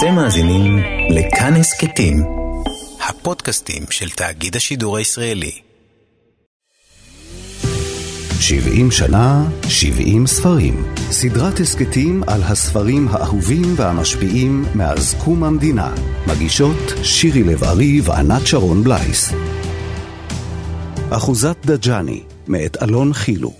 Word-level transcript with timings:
אתם 0.00 0.14
מאזינים 0.14 0.78
לכאן 1.10 1.54
הסכתים, 1.56 2.22
הפודקאסטים 3.08 3.82
של 3.90 4.10
תאגיד 4.10 4.56
השידור 4.56 4.96
הישראלי. 4.96 5.52
70 8.40 8.90
שנה, 8.90 9.44
70 9.68 10.26
ספרים. 10.26 10.94
סדרת 11.10 11.60
הסכתים 11.60 12.22
על 12.26 12.42
הספרים 12.42 13.08
האהובים 13.10 13.74
והמשפיעים 13.76 14.64
מאז 14.74 15.14
קום 15.24 15.44
המדינה. 15.44 15.94
מגישות 16.26 16.92
שירי 17.02 17.42
לב-ארי 17.42 18.00
וענת 18.00 18.46
שרון 18.46 18.84
בלייס. 18.84 19.32
אחוזת 21.10 21.56
דג'אני, 21.66 22.22
מאת 22.48 22.82
אלון 22.82 23.12
חילו. 23.12 23.59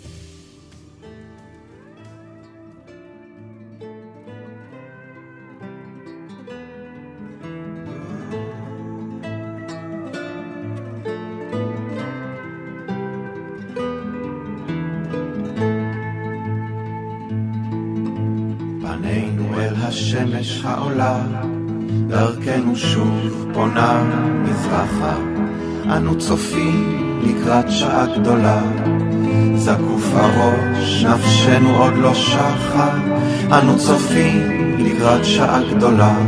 לקראת 35.01 35.25
שעה 35.25 35.61
גדולה. 35.75 36.19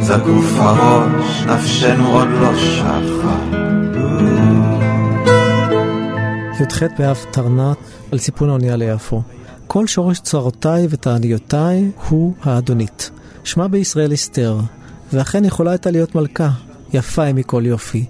זקוף 0.00 0.52
הראש, 0.56 1.42
נפשנו 1.42 2.12
עוד 2.12 2.28
לא 2.28 2.56
שחה. 2.56 3.38
י"ח 6.60 6.82
באב 6.98 7.24
תרנה 7.30 7.72
על 8.12 8.18
סיפון 8.18 8.48
האונייה 8.48 8.76
ליפו. 8.76 9.22
כל 9.66 9.86
שורש 9.86 10.20
צרותיי 10.20 10.86
ותעניותיי 10.90 11.90
הוא 12.08 12.34
האדונית. 12.42 13.10
שמה 13.44 13.68
בישראל 13.68 14.14
אסתר, 14.14 14.58
ואכן 15.12 15.44
יכולה 15.44 15.70
הייתה 15.70 15.90
להיות 15.90 16.14
מלכה, 16.14 16.50
יפה 16.92 17.22
היא 17.22 17.34
מכל 17.34 17.62
יופי, 17.66 18.04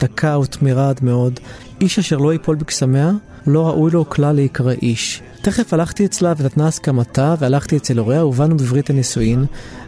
דקה 0.00 0.38
ותמירה 0.38 0.88
עד 0.88 1.00
מאוד, 1.02 1.40
איש 1.80 1.98
אשר 1.98 2.16
לא 2.16 2.32
ייפול 2.32 2.56
בקסמיה, 2.56 3.10
לא 3.46 3.68
ראוי 3.68 3.90
לו 3.90 4.08
כלל 4.08 4.34
להיקרא 4.34 4.72
איש. 4.82 5.22
תכף 5.42 5.74
הלכתי 5.74 6.04
אצלה 6.04 6.32
ונתנה 6.38 6.66
הסכמתה, 6.66 7.34
והלכתי 7.38 7.76
אצל 7.76 7.98
הוריה 7.98 8.26
ובאנו 8.26 8.56
בברית 8.56 8.90
הנישואין, 8.90 9.44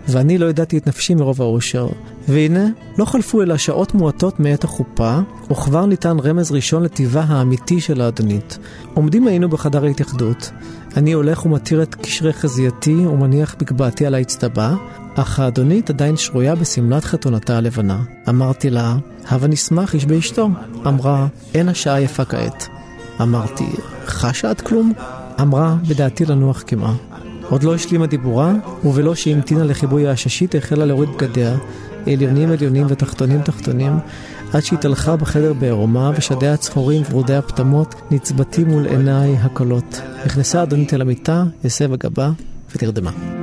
ואני 0.08 0.38
לא 0.38 0.46
ידעתי 0.46 0.78
את 0.78 0.86
נפשי 0.86 1.14
מרוב 1.14 1.42
האושר. 1.42 1.88
והנה, 2.28 2.66
לא 2.98 3.04
חלפו 3.04 3.42
אלא 3.42 3.56
שעות 3.56 3.94
מועטות 3.94 4.40
מעת 4.40 4.64
החופה, 4.64 5.18
וכבר 5.50 5.86
ניתן 5.86 6.16
רמז 6.18 6.52
ראשון 6.52 6.82
לטיבה 6.82 7.24
האמיתי 7.28 7.80
של 7.80 8.00
האדונית. 8.00 8.58
עומדים 8.94 9.26
היינו 9.26 9.48
בחדר 9.48 9.84
ההתייחדות. 9.84 10.50
אני 10.96 11.12
הולך 11.12 11.46
ומתיר 11.46 11.82
את 11.82 11.94
קשרי 11.94 12.32
חזייתי 12.32 13.06
ומניח 13.06 13.56
מגבעתי 13.62 14.06
על 14.06 14.14
האצטבה, 14.14 14.74
אך 15.14 15.40
האדונית 15.40 15.90
עדיין 15.90 16.16
שרויה 16.16 16.54
בשמלת 16.54 17.04
חתונתה 17.04 17.56
הלבנה. 17.56 18.02
אמרתי 18.28 18.70
לה, 18.70 18.96
הבה 19.28 19.46
נשמח 19.46 19.94
איש 19.94 20.04
באשתו. 20.06 20.48
אמרה, 20.86 21.26
אין 21.54 21.68
השעה 21.68 22.00
יפה 22.00 22.24
כעת. 22.24 22.68
אמרתי, 23.20 23.66
חשה 24.06 24.50
את 24.50 24.60
כלום? 24.60 24.92
אמרה, 25.40 25.76
בדעתי 25.88 26.24
לנוח 26.24 26.62
קמעה. 26.62 26.94
עוד 27.48 27.62
לא 27.62 27.74
השלימה 27.74 28.06
דיבורה, 28.06 28.52
ובלא 28.84 29.14
שהמתינה 29.14 29.64
לכיבוי 29.64 30.06
העששית 30.06 30.54
החלה 30.54 30.84
להוריד 30.84 31.08
בגדיה, 31.10 31.56
עליונים 32.06 32.50
עליונים 32.50 32.86
ותחתונים 32.88 33.42
תחתונים, 33.42 33.92
עד 34.52 34.60
שהתהלכה 34.60 35.16
בחדר 35.16 35.52
בעירומה, 35.52 36.10
ושדיה 36.16 36.54
הצחורים 36.54 37.02
ורודי 37.10 37.34
הפטמות 37.34 37.94
נצבטים 38.10 38.68
מול 38.68 38.86
עיניי 38.86 39.36
הקלות. 39.36 40.00
נכנסה 40.26 40.62
אדונית 40.62 40.94
אל 40.94 41.00
המיטה, 41.00 41.44
הסבה 41.64 41.96
גבה, 41.96 42.30
ונרדמה. 42.76 43.41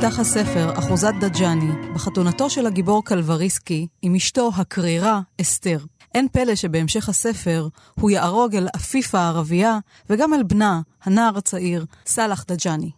נפתח 0.00 0.18
הספר 0.18 0.78
אחוזת 0.78 1.12
דג'אני, 1.20 1.70
בחתונתו 1.94 2.50
של 2.50 2.66
הגיבור 2.66 3.04
קלבריסקי 3.04 3.86
עם 4.02 4.14
אשתו 4.14 4.50
הקרירה 4.56 5.20
אסתר. 5.40 5.78
אין 6.14 6.28
פלא 6.32 6.54
שבהמשך 6.54 7.08
הספר 7.08 7.68
הוא 8.00 8.10
יערוג 8.10 8.56
אל 8.56 8.68
עפיף 8.74 9.14
הערבייה 9.14 9.78
וגם 10.10 10.34
אל 10.34 10.42
בנה, 10.42 10.80
הנער 11.02 11.38
הצעיר, 11.38 11.84
סאלח 12.06 12.44
דג'אני. 12.48 12.90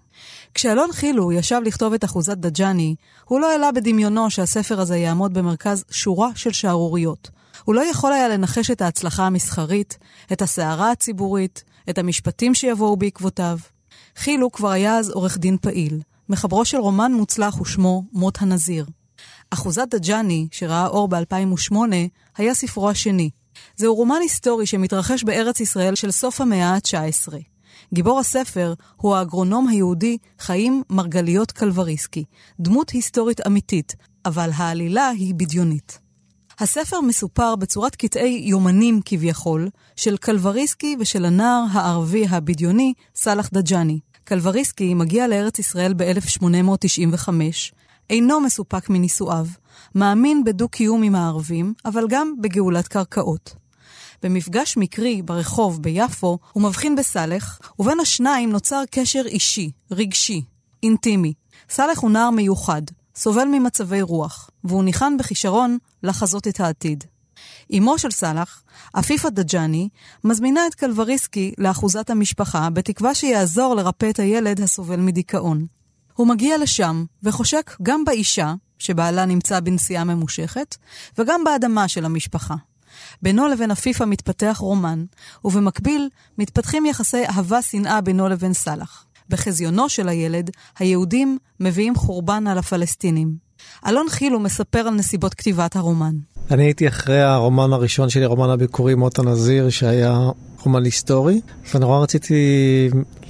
כשאלון 0.54 0.92
חילו 0.92 1.32
ישב 1.32 1.60
לכתוב 1.64 1.92
את 1.92 2.04
אחוזת 2.04 2.36
דג'אני, 2.36 2.94
הוא 3.24 3.40
לא 3.40 3.50
העלה 3.50 3.72
בדמיונו 3.72 4.30
שהספר 4.30 4.80
הזה 4.80 4.96
יעמוד 4.96 5.34
במרכז 5.34 5.84
שורה 5.90 6.30
של 6.34 6.52
שערוריות. 6.52 7.30
הוא 7.64 7.74
לא 7.74 7.80
יכול 7.90 8.12
היה 8.12 8.28
לנחש 8.28 8.70
את 8.70 8.82
ההצלחה 8.82 9.26
המסחרית, 9.26 9.98
את 10.32 10.42
הסערה 10.42 10.90
הציבורית, 10.90 11.64
את 11.90 11.98
המשפטים 11.98 12.54
שיבואו 12.54 12.96
בעקבותיו. 12.96 13.58
חילו 14.16 14.52
כבר 14.52 14.70
היה 14.70 14.98
אז 14.98 15.10
עורך 15.10 15.38
דין 15.38 15.56
פעיל. 15.60 16.00
מחברו 16.28 16.64
של 16.64 16.78
רומן 16.78 17.12
מוצלח 17.12 17.60
ושמו 17.60 18.04
מות 18.12 18.42
הנזיר. 18.42 18.86
אחוזת 19.50 19.88
דג'אני, 19.90 20.48
שראה 20.52 20.86
אור 20.86 21.08
ב-2008, 21.08 21.74
היה 22.36 22.54
ספרו 22.54 22.90
השני. 22.90 23.30
זהו 23.76 23.94
רומן 23.94 24.18
היסטורי 24.22 24.66
שמתרחש 24.66 25.24
בארץ 25.24 25.60
ישראל 25.60 25.94
של 25.94 26.10
סוף 26.10 26.40
המאה 26.40 26.74
ה-19. 26.74 27.32
גיבור 27.94 28.20
הספר 28.20 28.74
הוא 28.96 29.16
האגרונום 29.16 29.68
היהודי 29.68 30.18
חיים 30.38 30.82
מרגליות 30.90 31.52
קלבריסקי, 31.52 32.24
דמות 32.60 32.90
היסטורית 32.90 33.46
אמיתית, 33.46 33.94
אבל 34.24 34.50
העלילה 34.54 35.08
היא 35.08 35.34
בדיונית. 35.34 35.98
הספר 36.58 37.00
מסופר 37.00 37.56
בצורת 37.56 37.96
קטעי 37.96 38.42
יומנים 38.44 39.00
כביכול, 39.04 39.68
של 39.96 40.16
קלבריסקי 40.16 40.96
ושל 41.00 41.24
הנער 41.24 41.64
הערבי 41.72 42.26
הבדיוני 42.26 42.92
סאלח 43.14 43.50
דג'אני. 43.52 43.98
קלבריסקי 44.24 44.94
מגיע 44.94 45.28
לארץ 45.28 45.58
ישראל 45.58 45.94
ב-1895, 45.96 47.28
אינו 48.10 48.40
מסופק 48.40 48.90
מנישואיו, 48.90 49.46
מאמין 49.94 50.44
בדו-קיום 50.44 51.02
עם 51.02 51.14
הערבים, 51.14 51.74
אבל 51.84 52.04
גם 52.08 52.34
בגאולת 52.40 52.88
קרקעות. 52.88 53.54
במפגש 54.22 54.76
מקרי 54.76 55.22
ברחוב 55.22 55.82
ביפו, 55.82 56.38
הוא 56.52 56.62
מבחין 56.62 56.96
בסאלח, 56.96 57.60
ובין 57.78 58.00
השניים 58.00 58.52
נוצר 58.52 58.82
קשר 58.90 59.22
אישי, 59.26 59.70
רגשי, 59.90 60.42
אינטימי. 60.82 61.32
סאלח 61.70 61.98
הוא 61.98 62.10
נער 62.10 62.30
מיוחד, 62.30 62.82
סובל 63.16 63.44
ממצבי 63.44 64.02
רוח, 64.02 64.50
והוא 64.64 64.84
ניחן 64.84 65.16
בכישרון 65.16 65.78
לחזות 66.02 66.48
את 66.48 66.60
העתיד. 66.60 67.04
אמו 67.78 67.98
של 67.98 68.10
סאלח, 68.10 68.62
עפיפה 68.94 69.30
דג'אני, 69.30 69.88
מזמינה 70.24 70.66
את 70.66 70.74
קלבריסקי 70.74 71.52
לאחוזת 71.58 72.10
המשפחה, 72.10 72.70
בתקווה 72.70 73.14
שיעזור 73.14 73.74
לרפא 73.74 74.10
את 74.10 74.18
הילד 74.18 74.60
הסובל 74.60 75.00
מדיכאון. 75.00 75.66
הוא 76.14 76.26
מגיע 76.26 76.58
לשם, 76.58 77.04
וחושק 77.22 77.76
גם 77.82 78.04
באישה, 78.04 78.54
שבעלה 78.78 79.24
נמצא 79.24 79.60
בנסיעה 79.60 80.04
ממושכת, 80.04 80.76
וגם 81.18 81.44
באדמה 81.44 81.88
של 81.88 82.04
המשפחה. 82.04 82.54
בינו 83.22 83.48
לבין 83.48 83.70
עפיפה 83.70 84.04
מתפתח 84.04 84.56
רומן, 84.60 85.04
ובמקביל 85.44 86.08
מתפתחים 86.38 86.86
יחסי 86.86 87.26
אהבה-שנאה 87.26 88.00
בינו 88.00 88.28
לבין 88.28 88.52
סאלח. 88.52 89.06
בחזיונו 89.28 89.88
של 89.88 90.08
הילד, 90.08 90.50
היהודים 90.78 91.38
מביאים 91.60 91.94
חורבן 91.94 92.46
על 92.46 92.58
הפלסטינים. 92.58 93.36
אלון 93.86 94.08
חילו 94.08 94.40
מספר 94.40 94.78
על 94.78 94.94
נסיבות 94.94 95.34
כתיבת 95.34 95.76
הרומן. 95.76 96.14
אני 96.50 96.64
הייתי 96.64 96.88
אחרי 96.88 97.22
הרומן 97.22 97.72
הראשון 97.72 98.08
שלי, 98.08 98.26
רומן 98.26 98.50
הביקורי 98.50 98.94
מות 98.94 99.18
הנזיר, 99.18 99.70
שהיה 99.70 100.30
רומן 100.62 100.84
היסטורי, 100.84 101.40
ונורא 101.74 101.98
רציתי 101.98 102.34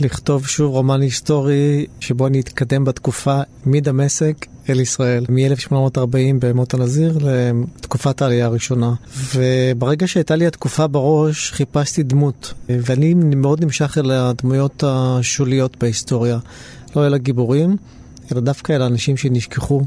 לכתוב 0.00 0.47
שוב 0.47 0.72
רומן 0.72 1.00
היסטורי 1.00 1.86
שבו 2.00 2.26
אני 2.26 2.41
אתקדם 2.41 2.84
בתקופה 2.84 3.41
מדמשק 3.66 4.47
אל 4.70 4.80
ישראל, 4.80 5.24
מ-1840 5.28 6.16
במות 6.38 6.74
הנזיר 6.74 7.18
לתקופת 7.22 8.22
העלייה 8.22 8.47
הראשונה. 8.47 8.94
וברגע 9.34 10.06
שהייתה 10.06 10.36
לי 10.36 10.47
התקופה 10.47 10.86
בראש, 10.86 11.53
חיפשתי 11.53 12.03
דמות, 12.03 12.54
ואני 12.68 13.15
מאוד 13.15 13.65
נמשך 13.65 13.98
אל 13.98 14.10
הדמויות 14.10 14.84
השוליות 14.86 15.76
בהיסטוריה. 15.80 16.38
לא 16.97 17.06
אל 17.06 17.15
הגיבורים, 17.15 17.76
אלא 18.32 18.41
דווקא 18.41 18.72
אל 18.72 18.82
האנשים 18.82 19.16
שנשכחו. 19.16 19.82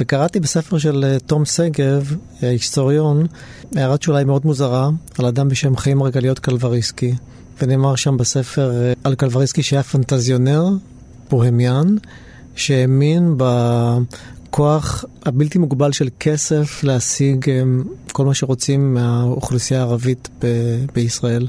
וקראתי 0.00 0.40
בספר 0.40 0.78
של 0.78 1.16
תום 1.26 1.44
שגב, 1.44 2.16
ההיסטוריון, 2.42 3.26
הערת 3.74 4.02
שוליים 4.02 4.26
מאוד 4.26 4.46
מוזרה 4.46 4.90
על 5.18 5.26
אדם 5.26 5.48
בשם 5.48 5.76
חיים 5.76 5.98
מרגליות 5.98 6.38
קלבריסקי. 6.38 7.14
ונאמר 7.62 7.96
שם 7.96 8.16
בספר 8.16 8.72
על 9.04 9.14
קלבריסקי 9.14 9.62
שהיה 9.62 9.82
פנטזיונר, 9.82 10.68
בוהמיאן, 11.30 11.96
שהאמין 12.54 13.34
בכוח 13.36 15.04
הבלתי 15.22 15.58
מוגבל 15.58 15.92
של 15.92 16.08
כסף 16.20 16.80
להשיג 16.84 17.50
כל 18.12 18.24
מה 18.24 18.34
שרוצים 18.34 18.94
מהאוכלוסייה 18.94 19.80
הערבית 19.80 20.28
ב- 20.42 20.84
בישראל. 20.94 21.46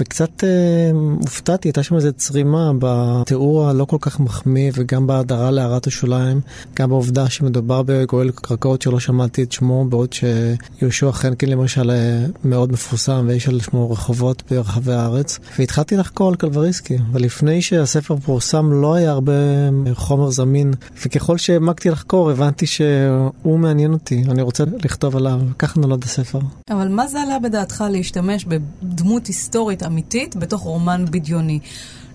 וקצת 0.00 0.44
אה, 0.44 0.90
הופתעתי, 1.20 1.68
הייתה 1.68 1.82
שם 1.82 1.94
איזו 1.94 2.12
צרימה 2.12 2.72
בתיאור 2.78 3.68
הלא 3.68 3.84
כל 3.84 3.96
כך 4.00 4.20
מחמיא 4.20 4.72
וגם 4.74 5.06
בהדרה 5.06 5.50
להערת 5.50 5.86
השוליים, 5.86 6.40
גם 6.76 6.88
בעובדה 6.88 7.30
שמדובר 7.30 7.82
בגואל 7.86 8.30
קרקעות 8.30 8.82
שלא 8.82 9.00
שמעתי 9.00 9.42
את 9.42 9.52
שמו, 9.52 9.84
בעוד 9.84 10.12
שיהושע 10.12 11.12
חנקין 11.12 11.48
למשל 11.48 11.90
אה, 11.90 12.26
מאוד 12.44 12.72
מפורסם 12.72 13.24
ויש 13.28 13.48
על 13.48 13.60
שמו 13.60 13.90
רחובות 13.90 14.42
ברחבי 14.50 14.92
הארץ. 14.92 15.38
והתחלתי 15.58 15.96
לחקור 15.96 16.28
על 16.28 16.36
קלבריסקי, 16.36 16.98
ולפני 17.12 17.62
שהספר 17.62 18.16
פורסם 18.16 18.72
לא 18.72 18.94
היה 18.94 19.10
הרבה 19.10 19.32
חומר 19.92 20.30
זמין, 20.30 20.72
וככל 21.06 21.38
שהעמקתי 21.38 21.90
לחקור 21.90 22.30
הבנתי 22.30 22.66
שהוא 22.66 23.58
מעניין 23.58 23.92
אותי, 23.92 24.24
אני 24.28 24.42
רוצה 24.42 24.64
לכתוב 24.84 25.16
עליו, 25.16 25.40
ככה 25.58 25.80
נולד 25.80 26.04
הספר. 26.04 26.38
אבל 26.70 26.88
מה 26.88 27.06
זה 27.06 27.20
עלה 27.22 27.38
בדעתך 27.38 27.84
להשתמש 27.90 28.44
בדמות 28.44 29.26
היסטורית 29.26 29.79
אמיתית 29.82 30.36
בתוך 30.36 30.60
רומן 30.60 31.04
בדיוני? 31.10 31.58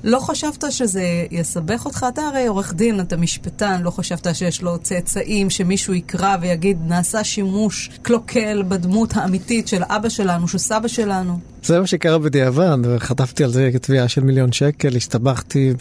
לא 0.04 0.20
חשבת 0.20 0.64
שזה 0.70 1.04
יסבך 1.32 1.86
אותך? 1.86 2.06
אתה 2.14 2.22
הרי 2.22 2.48
עורך 2.48 2.74
דין, 2.74 3.00
אתה 3.00 3.18
משפטן, 3.18 3.82
לא 3.82 3.92
חשבת 3.92 4.36
שיש 4.36 4.62
לו 4.62 4.78
צאצאים, 4.78 5.50
שמישהו 5.50 5.94
יקרא 5.94 6.38
ויגיד, 6.42 6.78
נעשה 6.88 7.24
שימוש 7.24 7.90
קלוקל 8.02 8.64
בדמות 8.68 9.18
האמיתית 9.18 9.68
של 9.68 9.84
אבא 9.84 10.10
שלנו, 10.10 10.48
של 10.48 10.58
סבא 10.58 10.88
שלנו? 10.88 11.40
זה 11.64 11.80
מה 11.80 11.88
שקרה 11.88 12.18
בדיעבד, 12.18 12.78
וחטפתי 12.84 13.44
על 13.44 13.52
זה 13.52 13.70
תביעה 13.82 14.08
של 14.08 14.24
מיליון 14.24 14.52
שקל, 14.52 14.96
הסתבכתי 14.96 15.74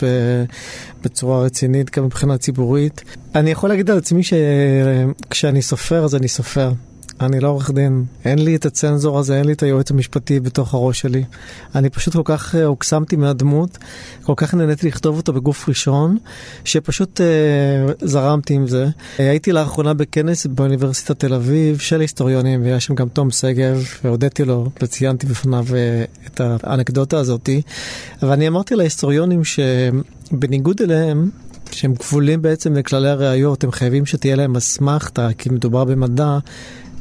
בצורה 1.04 1.42
רצינית 1.42 1.96
גם 1.96 2.04
מבחינה 2.04 2.38
ציבורית. 2.38 3.02
אני 3.34 3.50
יכול 3.50 3.68
להגיד 3.68 3.90
על 3.90 3.98
עצמי 3.98 4.22
שכשאני 4.22 5.62
סופר 5.62 6.04
אז 6.04 6.14
אני 6.14 6.28
סופר. 6.28 6.72
אני 7.20 7.40
לא 7.40 7.48
עורך 7.48 7.70
דין, 7.70 8.04
אין 8.24 8.38
לי 8.38 8.56
את 8.56 8.66
הצנזור 8.66 9.18
הזה, 9.18 9.38
אין 9.38 9.44
לי 9.44 9.52
את 9.52 9.62
היועץ 9.62 9.90
המשפטי 9.90 10.40
בתוך 10.40 10.74
הראש 10.74 11.00
שלי. 11.00 11.24
אני 11.74 11.90
פשוט 11.90 12.14
כל 12.14 12.22
כך 12.24 12.54
אה, 12.54 12.64
הוקסמתי 12.64 13.16
מהדמות, 13.16 13.78
כל 14.22 14.32
כך 14.36 14.54
נהניתי 14.54 14.86
לכתוב 14.86 15.16
אותו 15.16 15.32
בגוף 15.32 15.68
ראשון, 15.68 16.18
שפשוט 16.64 17.20
אה, 17.20 17.26
זרמתי 18.02 18.54
עם 18.54 18.66
זה. 18.66 18.86
אה, 19.20 19.30
הייתי 19.30 19.52
לאחרונה 19.52 19.94
בכנס 19.94 20.46
באוניברסיטת 20.46 21.18
תל 21.18 21.34
אביב 21.34 21.78
של 21.78 22.00
היסטוריונים, 22.00 22.62
והיה 22.62 22.80
שם 22.80 22.94
גם 22.94 23.08
תום 23.08 23.30
שגב, 23.30 23.84
והודיתי 24.04 24.44
לו 24.44 24.70
וציינתי 24.82 25.26
בפניו 25.26 25.64
אה, 25.74 26.04
את 26.26 26.40
האנקדוטה 26.40 27.18
הזאתי. 27.18 27.62
ואני 28.22 28.48
אמרתי 28.48 28.74
להיסטוריונים 28.74 29.40
שבניגוד 29.44 30.82
אליהם, 30.82 31.30
שהם 31.70 31.94
כבולים 31.94 32.42
בעצם 32.42 32.74
לכללי 32.74 33.08
הראיות, 33.08 33.64
הם 33.64 33.72
חייבים 33.72 34.06
שתהיה 34.06 34.36
להם 34.36 34.56
אסמכתה, 34.56 35.28
כי 35.38 35.50
מדובר 35.50 35.84
במדע, 35.84 36.38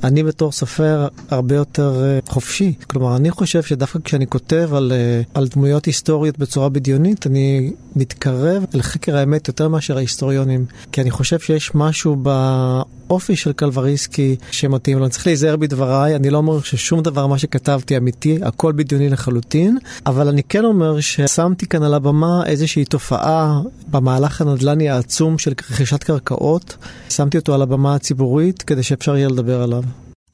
אני 0.03 0.23
בתור 0.23 0.51
סופר 0.51 1.07
הרבה 1.29 1.55
יותר 1.55 2.03
uh, 2.25 2.31
חופשי. 2.31 2.73
כלומר, 2.87 3.15
אני 3.15 3.31
חושב 3.31 3.63
שדווקא 3.63 3.99
כשאני 4.03 4.27
כותב 4.27 4.69
על, 4.73 4.91
uh, 4.91 5.29
על 5.33 5.47
דמויות 5.47 5.85
היסטוריות 5.85 6.37
בצורה 6.37 6.69
בדיונית, 6.69 7.27
אני 7.27 7.71
מתקרב 7.95 8.65
לחקר 8.73 9.17
האמת 9.17 9.47
יותר 9.47 9.67
מאשר 9.67 9.97
ההיסטוריונים. 9.97 10.65
כי 10.91 11.01
אני 11.01 11.11
חושב 11.11 11.39
שיש 11.39 11.71
משהו 11.75 12.15
באופי 12.15 13.35
של 13.35 13.53
קלבריסקי 13.53 14.35
שמתאים 14.51 14.97
לו. 14.97 15.03
אני 15.03 15.11
צריך 15.11 15.27
להיזהר 15.27 15.55
בדבריי, 15.55 16.15
אני 16.15 16.29
לא 16.29 16.37
אומר 16.37 16.61
ששום 16.61 17.01
דבר 17.01 17.27
מה 17.27 17.37
שכתבתי 17.37 17.97
אמיתי, 17.97 18.39
הכל 18.43 18.71
בדיוני 18.71 19.09
לחלוטין, 19.09 19.77
אבל 20.05 20.27
אני 20.27 20.43
כן 20.43 20.65
אומר 20.65 20.99
ששמתי 20.99 21.65
כאן 21.65 21.83
על 21.83 21.93
הבמה 21.93 22.41
איזושהי 22.45 22.85
תופעה 22.85 23.61
במהלך 23.91 24.41
הנדל"ני 24.41 24.89
העצום 24.89 25.37
של 25.37 25.53
רכישת 25.71 26.03
קרקעות, 26.03 26.77
שמתי 27.09 27.37
אותו 27.37 27.53
על 27.53 27.61
הבמה 27.61 27.95
הציבורית 27.95 28.61
כדי 28.61 28.83
שאפשר 28.83 29.17
יהיה 29.17 29.27
לדבר 29.27 29.61
עליו. 29.61 29.83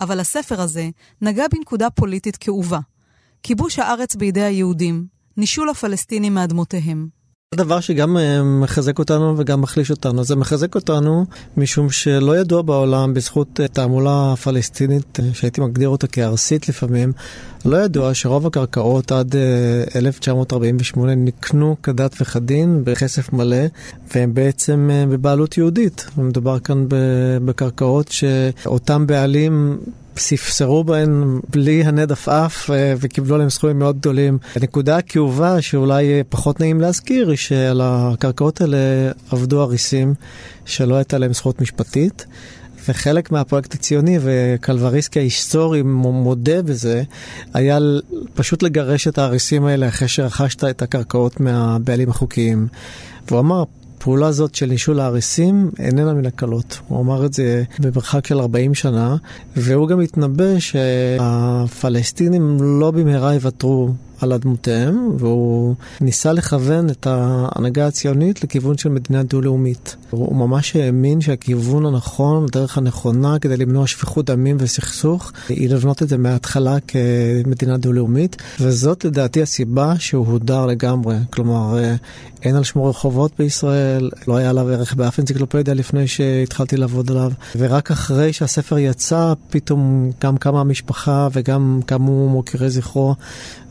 אבל 0.01 0.19
הספר 0.19 0.61
הזה 0.61 0.89
נגע 1.21 1.45
בנקודה 1.51 1.89
פוליטית 1.89 2.37
כאובה. 2.37 2.79
כיבוש 3.43 3.79
הארץ 3.79 4.15
בידי 4.15 4.41
היהודים, 4.41 5.05
נישול 5.37 5.69
הפלסטינים 5.69 6.33
מאדמותיהם. 6.33 7.18
זה 7.55 7.63
דבר 7.63 7.79
שגם 7.79 8.17
אה, 8.17 8.43
מחזק 8.43 8.99
אותנו 8.99 9.33
וגם 9.37 9.61
מחליש 9.61 9.91
אותנו. 9.91 10.23
זה 10.23 10.35
מחזק 10.35 10.75
אותנו 10.75 11.25
משום 11.57 11.89
שלא 11.89 12.37
ידוע 12.37 12.61
בעולם 12.61 13.13
בזכות 13.13 13.59
אה, 13.59 13.67
תעמולה 13.67 14.33
פלסטינית, 14.43 15.19
אה, 15.19 15.25
שהייתי 15.33 15.61
מגדיר 15.61 15.89
אותה 15.89 16.07
כארסית 16.07 16.69
לפעמים, 16.69 17.11
לא 17.65 17.77
ידוע 17.77 18.13
שרוב 18.13 18.47
הקרקעות 18.47 19.11
עד 19.11 19.35
1948 19.95 21.15
נקנו 21.15 21.75
כדת 21.83 22.15
וכדין 22.21 22.81
בכסף 22.83 23.33
מלא, 23.33 23.65
והם 24.15 24.33
בעצם 24.33 24.89
בבעלות 25.09 25.57
יהודית. 25.57 26.05
מדובר 26.17 26.59
כאן 26.59 26.85
בקרקעות 27.45 28.07
שאותם 28.11 29.07
בעלים 29.07 29.77
ספסרו 30.19 30.83
בהן 30.83 31.39
בלי 31.49 31.83
הנד 31.83 32.11
עפעף 32.11 32.69
אה, 32.69 32.93
וקיבלו 32.99 33.35
עליהם 33.35 33.49
סכומים 33.49 33.79
מאוד 33.79 33.99
גדולים. 33.99 34.37
הנקודה 34.55 34.97
הכאובה 34.97 35.61
שאולי 35.61 36.23
פחות 36.29 36.59
נעים 36.59 36.81
להזכיר 36.81 37.29
היא 37.29 37.37
שעל 37.37 37.81
הקרקעות 37.83 38.61
האלה 38.61 38.77
עבדו 39.31 39.63
אריסים 39.63 40.13
שלא 40.65 40.95
הייתה 40.95 41.17
להם 41.17 41.33
זכות 41.33 41.61
משפטית. 41.61 42.25
וחלק 42.89 43.31
מהפרויקט 43.31 43.73
הציוני, 43.73 44.19
וקלבריסקי 44.21 45.19
ההיסטורי 45.19 45.81
מודה 45.81 46.61
בזה, 46.61 47.03
היה 47.53 47.77
פשוט 48.33 48.63
לגרש 48.63 49.07
את 49.07 49.17
האריסים 49.17 49.65
האלה 49.65 49.87
אחרי 49.87 50.07
שרכשת 50.07 50.63
את 50.63 50.81
הקרקעות 50.81 51.39
מהבעלים 51.39 52.09
החוקיים. 52.09 52.67
והוא 53.27 53.39
אמר, 53.39 53.63
הפעולה 53.99 54.27
הזאת 54.27 54.55
של 54.55 54.65
נישול 54.65 54.99
האריסים 54.99 55.71
איננה 55.79 56.13
מן 56.13 56.25
הקלות. 56.25 56.79
הוא 56.87 57.01
אמר 57.01 57.25
את 57.25 57.33
זה 57.33 57.63
במרחק 57.79 58.27
של 58.27 58.39
40 58.39 58.73
שנה, 58.73 59.15
והוא 59.55 59.87
גם 59.87 59.99
התנבא 59.99 60.59
שהפלסטינים 60.59 62.57
לא 62.61 62.91
במהרה 62.91 63.33
יוותרו 63.33 63.89
על 64.21 64.33
אדמותיהם, 64.33 65.11
והוא 65.19 65.75
ניסה 66.01 66.33
לכוון 66.33 66.89
את 66.89 67.07
ההנהגה 67.07 67.87
הציונית 67.87 68.43
לכיוון 68.43 68.77
של 68.77 68.89
מדינה 68.89 69.23
דו-לאומית. 69.23 69.95
הוא 70.09 70.35
ממש 70.35 70.75
האמין 70.75 71.21
שהכיוון 71.21 71.85
הנכון, 71.85 72.43
הדרך 72.43 72.77
הנכונה 72.77 73.39
כדי 73.39 73.57
למנוע 73.57 73.87
שפיכות 73.87 74.25
דמים 74.25 74.57
וסכסוך, 74.59 75.31
היא 75.49 75.69
לבנות 75.69 76.03
את 76.03 76.09
זה 76.09 76.17
מההתחלה 76.17 76.77
כמדינה 77.43 77.77
דו-לאומית, 77.77 78.37
וזאת 78.59 79.05
לדעתי 79.05 79.41
הסיבה 79.41 79.93
שהוא 79.99 80.27
הודר 80.27 80.65
לגמרי. 80.65 81.15
כלומר, 81.29 81.79
אין 82.43 82.55
על 82.55 82.63
שמו 82.63 82.85
רחובות 82.85 83.31
בישראל, 83.39 84.09
לא 84.27 84.37
היה 84.37 84.49
עליו 84.49 84.69
ערך 84.69 84.93
באף 84.93 85.19
אנציקלופדיה 85.19 85.73
לפני 85.73 86.07
שהתחלתי 86.07 86.77
לעבוד 86.77 87.11
עליו, 87.11 87.31
ורק 87.57 87.91
אחרי 87.91 88.33
שהספר 88.33 88.77
יצא, 88.77 89.33
פתאום 89.49 90.11
גם 90.23 90.37
קמה 90.37 90.61
המשפחה 90.61 91.27
וגם 91.33 91.79
קמו 91.85 92.29
מוקירי 92.29 92.69
זכרו, 92.69 93.15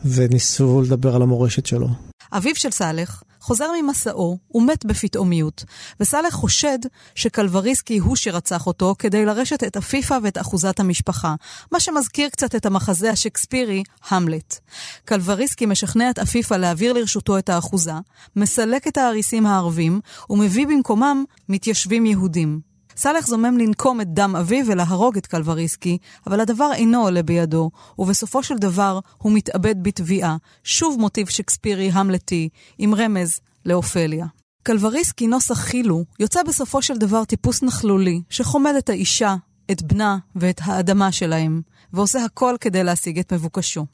וניסו 0.05 0.81
לדבר 0.81 1.15
על 1.15 1.21
המורשת 1.21 1.65
שלו. 1.65 1.87
אביו 2.31 2.55
של 2.55 2.71
סאלח 2.71 3.23
חוזר 3.41 3.65
ממסעו 3.81 4.37
ומת 4.53 4.85
בפתאומיות, 4.85 5.63
וסאלח 5.99 6.33
חושד 6.33 6.79
שקלבריסקי 7.15 7.97
הוא 7.97 8.15
שרצח 8.15 8.67
אותו 8.67 8.95
כדי 8.99 9.25
לרשת 9.25 9.63
את 9.63 9.77
עפיפה 9.77 10.15
ואת 10.23 10.37
אחוזת 10.37 10.79
המשפחה, 10.79 11.35
מה 11.71 11.79
שמזכיר 11.79 12.29
קצת 12.29 12.55
את 12.55 12.65
המחזה 12.65 13.09
השקספירי, 13.09 13.83
המלט. 14.09 14.59
קלבריסקי 15.05 15.65
משכנע 15.65 16.09
את 16.09 16.19
עפיפה 16.19 16.57
להעביר 16.57 16.93
לרשותו 16.93 17.37
את 17.37 17.49
האחוזה, 17.49 17.93
מסלק 18.35 18.87
את 18.87 18.97
האריסים 18.97 19.45
הערבים, 19.45 19.99
ומביא 20.29 20.67
במקומם 20.67 21.23
מתיישבים 21.49 22.05
יהודים. 22.05 22.68
סאלח 23.01 23.27
זומם 23.27 23.57
לנקום 23.57 24.01
את 24.01 24.13
דם 24.13 24.35
אביו 24.39 24.65
ולהרוג 24.67 25.17
את 25.17 25.27
קלבריסקי, 25.27 25.97
אבל 26.27 26.39
הדבר 26.39 26.71
אינו 26.73 27.03
עולה 27.03 27.23
בידו, 27.23 27.71
ובסופו 27.99 28.43
של 28.43 28.57
דבר 28.57 28.99
הוא 29.17 29.31
מתאבד 29.31 29.75
בתביעה, 29.83 30.37
שוב 30.63 30.99
מוטיב 30.99 31.29
שקספירי 31.29 31.89
המלטי, 31.93 32.49
עם 32.77 32.95
רמז 32.95 33.39
לאופליה. 33.65 34.25
קלבריסקי 34.63 35.27
נוסח 35.27 35.59
חילו 35.59 36.03
יוצא 36.19 36.43
בסופו 36.43 36.81
של 36.81 36.97
דבר 36.97 37.25
טיפוס 37.25 37.63
נכלולי, 37.63 38.21
שחומד 38.29 38.73
את 38.77 38.89
האישה, 38.89 39.35
את 39.71 39.81
בנה 39.81 40.17
ואת 40.35 40.61
האדמה 40.63 41.11
שלהם, 41.11 41.61
ועושה 41.93 42.25
הכל 42.25 42.55
כדי 42.61 42.83
להשיג 42.83 43.19
את 43.19 43.33
מבוקשו. 43.33 43.85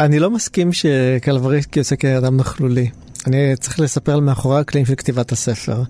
אני 0.00 0.18
לא 0.18 0.30
מסכים 0.30 0.72
שקלבריסקי 0.72 1.78
יוצא 1.78 1.96
כאדם 1.96 2.36
נכלולי. 2.36 2.90
אני 3.26 3.56
צריך 3.56 3.80
לספר 3.80 4.12
על 4.12 4.20
מאחורי 4.20 4.60
הקלעים 4.60 4.86
של 4.86 4.94
כתיבת 4.94 5.32
הספר. 5.32 5.82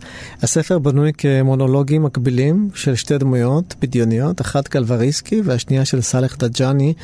הספר 0.42 0.78
בנוי 0.78 1.12
כמונולוגים 1.18 2.02
מקבילים 2.02 2.68
של 2.74 2.94
שתי 2.94 3.18
דמויות 3.18 3.74
בדיוניות, 3.80 4.40
אחת 4.40 4.68
קלבריסקי 4.68 5.40
והשנייה 5.44 5.84
של 5.84 6.00
סאלח 6.00 6.36
דג'אני, 6.36 6.94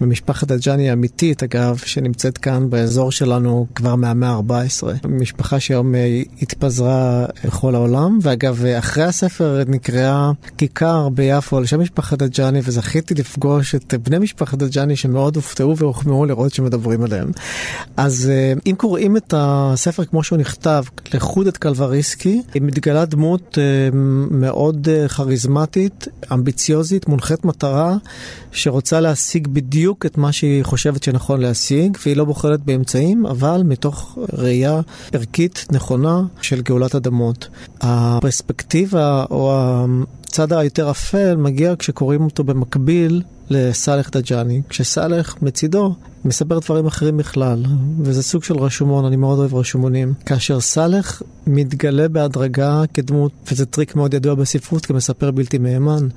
ממשפחת 0.00 0.48
דג'אני 0.48 0.90
האמיתית 0.90 1.42
אגב, 1.42 1.76
שנמצאת 1.76 2.38
כאן 2.38 2.70
באזור 2.70 3.12
שלנו 3.12 3.66
כבר 3.74 3.96
מהמאה 3.96 4.30
ה-14. 4.30 5.08
משפחה 5.08 5.60
שהיום 5.60 5.94
אה, 5.94 6.22
התפזרה 6.42 7.26
בכל 7.44 7.74
העולם, 7.74 8.18
ואגב, 8.22 8.64
אחרי 8.78 9.04
הספר 9.04 9.62
נקראה 9.68 10.30
כיכר 10.58 11.08
ביפו 11.08 11.56
על 11.56 11.66
שם 11.66 11.80
משפחת 11.80 12.18
דג'אני, 12.18 12.60
וזכיתי 12.64 13.14
לפגוש 13.14 13.74
את 13.74 13.94
בני 13.94 14.18
משפחת 14.18 14.58
דג'אני 14.58 14.96
שמאוד 14.96 15.36
הופתעו 15.36 15.76
והוחמאו 15.76 16.24
לראות 16.24 16.54
שמדברים 16.54 17.02
עליהם. 17.02 17.30
אז 17.96 18.30
אה, 18.30 18.52
אם 18.66 18.74
קוראים 18.76 19.16
את 19.16 19.34
ה... 19.34 19.69
בספר 19.72 20.04
כמו 20.04 20.22
שהוא 20.22 20.38
נכתב, 20.38 20.82
לחוד 21.14 21.46
את 21.46 21.56
קלבריסקי, 21.56 22.42
היא 22.54 22.62
מתגלה 22.62 23.04
דמות 23.04 23.58
אה, 23.58 23.88
מאוד 24.30 24.88
אה, 24.88 25.08
כריזמטית, 25.08 26.08
אמביציוזית, 26.32 27.08
מונחית 27.08 27.44
מטרה, 27.44 27.96
שרוצה 28.52 29.00
להשיג 29.00 29.48
בדיוק 29.48 30.06
את 30.06 30.18
מה 30.18 30.32
שהיא 30.32 30.64
חושבת 30.64 31.02
שנכון 31.02 31.40
להשיג, 31.40 31.96
והיא 32.04 32.16
לא 32.16 32.24
בוחרת 32.24 32.60
באמצעים, 32.60 33.26
אבל 33.26 33.62
מתוך 33.64 34.18
ראייה 34.32 34.80
ערכית 35.12 35.66
נכונה 35.72 36.22
של 36.42 36.62
גאולת 36.62 36.94
אדמות. 36.94 37.48
הפרספקטיבה 37.80 39.24
או 39.30 39.60
הצד 40.26 40.52
היותר 40.52 40.90
אפל 40.90 41.36
מגיע 41.36 41.74
כשקוראים 41.78 42.24
אותו 42.24 42.44
במקביל 42.44 43.22
לסאלח 43.50 44.10
דג'אני, 44.10 44.62
כשסאלח 44.68 45.36
מצידו 45.42 45.94
מספר 46.24 46.58
דברים 46.58 46.86
אחרים 46.86 47.16
בכלל, 47.16 47.64
וזה 48.00 48.22
סוג 48.22 48.44
של 48.44 48.58
רשומון, 48.58 49.04
אני 49.04 49.16
מאוד 49.16 49.38
אוהב 49.38 49.54
רשומונים. 49.54 50.14
כאשר 50.26 50.60
סאלח 50.60 51.22
מתגלה 51.46 52.08
בהדרגה 52.08 52.82
כדמות, 52.94 53.32
וזה 53.52 53.66
טריק 53.66 53.96
מאוד 53.96 54.14
ידוע 54.14 54.34
בספרות, 54.34 54.86
כמספר 54.86 55.30
בלתי 55.30 55.58
מהימן, 55.58 56.08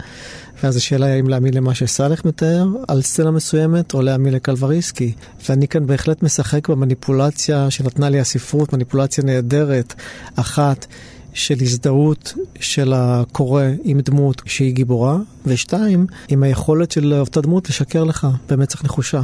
ואז 0.63 0.75
השאלה 0.75 1.05
היא 1.05 1.15
האם 1.15 1.27
להאמין 1.27 1.53
למה 1.53 1.75
שסאלח 1.75 2.25
מתאר 2.25 2.67
על 2.87 3.01
סצנה 3.01 3.31
מסוימת, 3.31 3.93
או 3.93 4.01
להאמין 4.01 4.33
לקלווריסקי. 4.33 5.13
ואני 5.49 5.67
כאן 5.67 5.85
בהחלט 5.85 6.23
משחק 6.23 6.69
במניפולציה 6.69 7.69
שנתנה 7.69 8.09
לי 8.09 8.19
הספרות, 8.19 8.73
מניפולציה 8.73 9.23
נהדרת, 9.23 9.93
אחת. 10.35 10.85
של 11.33 11.55
הזדהות 11.61 12.33
של 12.59 12.93
הקורא 12.95 13.63
עם 13.83 13.99
דמות 14.01 14.41
שהיא 14.45 14.73
גיבורה, 14.73 15.17
ושתיים, 15.45 16.07
עם 16.27 16.43
היכולת 16.43 16.91
של 16.91 17.13
אותה 17.13 17.41
דמות 17.41 17.69
לשקר 17.69 18.03
לך 18.03 18.27
במצח 18.49 18.83
נחושה. 18.85 19.21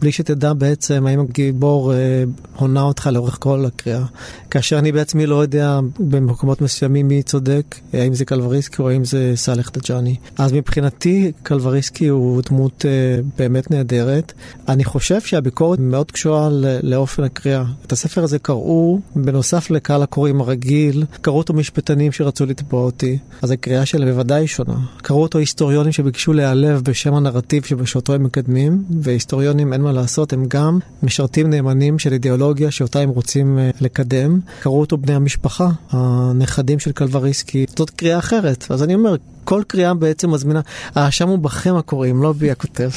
בלי 0.00 0.12
שתדע 0.12 0.52
בעצם 0.52 1.06
האם 1.06 1.20
הגיבור 1.20 1.94
אה, 1.94 2.24
הונה 2.56 2.82
אותך 2.82 3.06
לאורך 3.12 3.36
כל 3.40 3.64
הקריאה. 3.66 4.04
כאשר 4.50 4.78
אני 4.78 4.92
בעצמי 4.92 5.26
לא 5.26 5.42
יודע 5.42 5.80
במקומות 5.98 6.60
מסוימים 6.60 7.08
מי 7.08 7.22
צודק, 7.22 7.76
האם 7.92 8.14
זה 8.14 8.24
קלבריסקי 8.24 8.82
או 8.82 8.90
האם 8.90 9.04
זה 9.04 9.32
סאלח 9.34 9.70
דג'אני. 9.70 10.16
אז 10.38 10.52
מבחינתי 10.52 11.32
קלבריסקי 11.42 12.06
הוא 12.06 12.42
דמות 12.48 12.84
אה, 12.88 13.20
באמת 13.38 13.70
נהדרת. 13.70 14.32
אני 14.68 14.84
חושב 14.84 15.20
שהביקורת 15.20 15.78
מאוד 15.78 16.10
קשורה 16.10 16.48
לאופן 16.82 17.24
הקריאה. 17.24 17.64
את 17.86 17.92
הספר 17.92 18.22
הזה 18.22 18.38
קראו, 18.38 19.00
בנוסף 19.16 19.70
לקהל 19.70 20.02
הקוראים 20.02 20.40
הרגיל, 20.40 21.04
קראו 21.20 21.38
אותו 21.38 21.54
משפטנים 21.54 22.12
שרצו 22.12 22.46
לתבוע 22.46 22.82
אותי. 22.82 23.18
אז 23.42 23.50
הקריאה 23.50 23.86
שלהם 23.86 24.08
בוודאי 24.08 24.46
שונה. 24.46 24.76
קראו 25.02 25.22
אותו 25.22 25.38
היסטוריונים 25.38 25.92
שביקשו 25.92 26.32
להיעלב 26.32 26.80
בשם 26.84 27.14
הנרטיב 27.14 27.64
שבשעותו 27.64 28.14
הם 28.14 28.24
מקדמים, 28.24 28.84
והיסטוריונים 29.00 29.72
אין 29.72 29.80
מה 29.80 29.87
לעשות, 29.92 30.32
הם 30.32 30.44
גם 30.48 30.78
משרתים 31.02 31.50
נאמנים 31.50 31.98
של 31.98 32.12
אידיאולוגיה 32.12 32.70
שאותה 32.70 32.98
הם 33.00 33.08
רוצים 33.08 33.58
uh, 33.58 33.76
לקדם. 33.80 34.40
קראו 34.60 34.80
אותו 34.80 34.96
בני 34.96 35.14
המשפחה, 35.14 35.68
הנכדים 35.90 36.78
של 36.78 36.92
קלבריסקי. 36.92 37.66
זאת 37.76 37.90
קריאה 37.90 38.18
אחרת. 38.18 38.66
אז 38.70 38.82
אני 38.82 38.94
אומר, 38.94 39.16
כל 39.44 39.62
קריאה 39.66 39.94
בעצם 39.94 40.30
מזמינה, 40.30 40.60
האשם 40.94 41.28
הוא 41.28 41.38
בכם 41.38 41.74
הקוראים, 41.74 42.22
לא 42.22 42.32
בי 42.32 42.50
הכותב. 42.50 42.90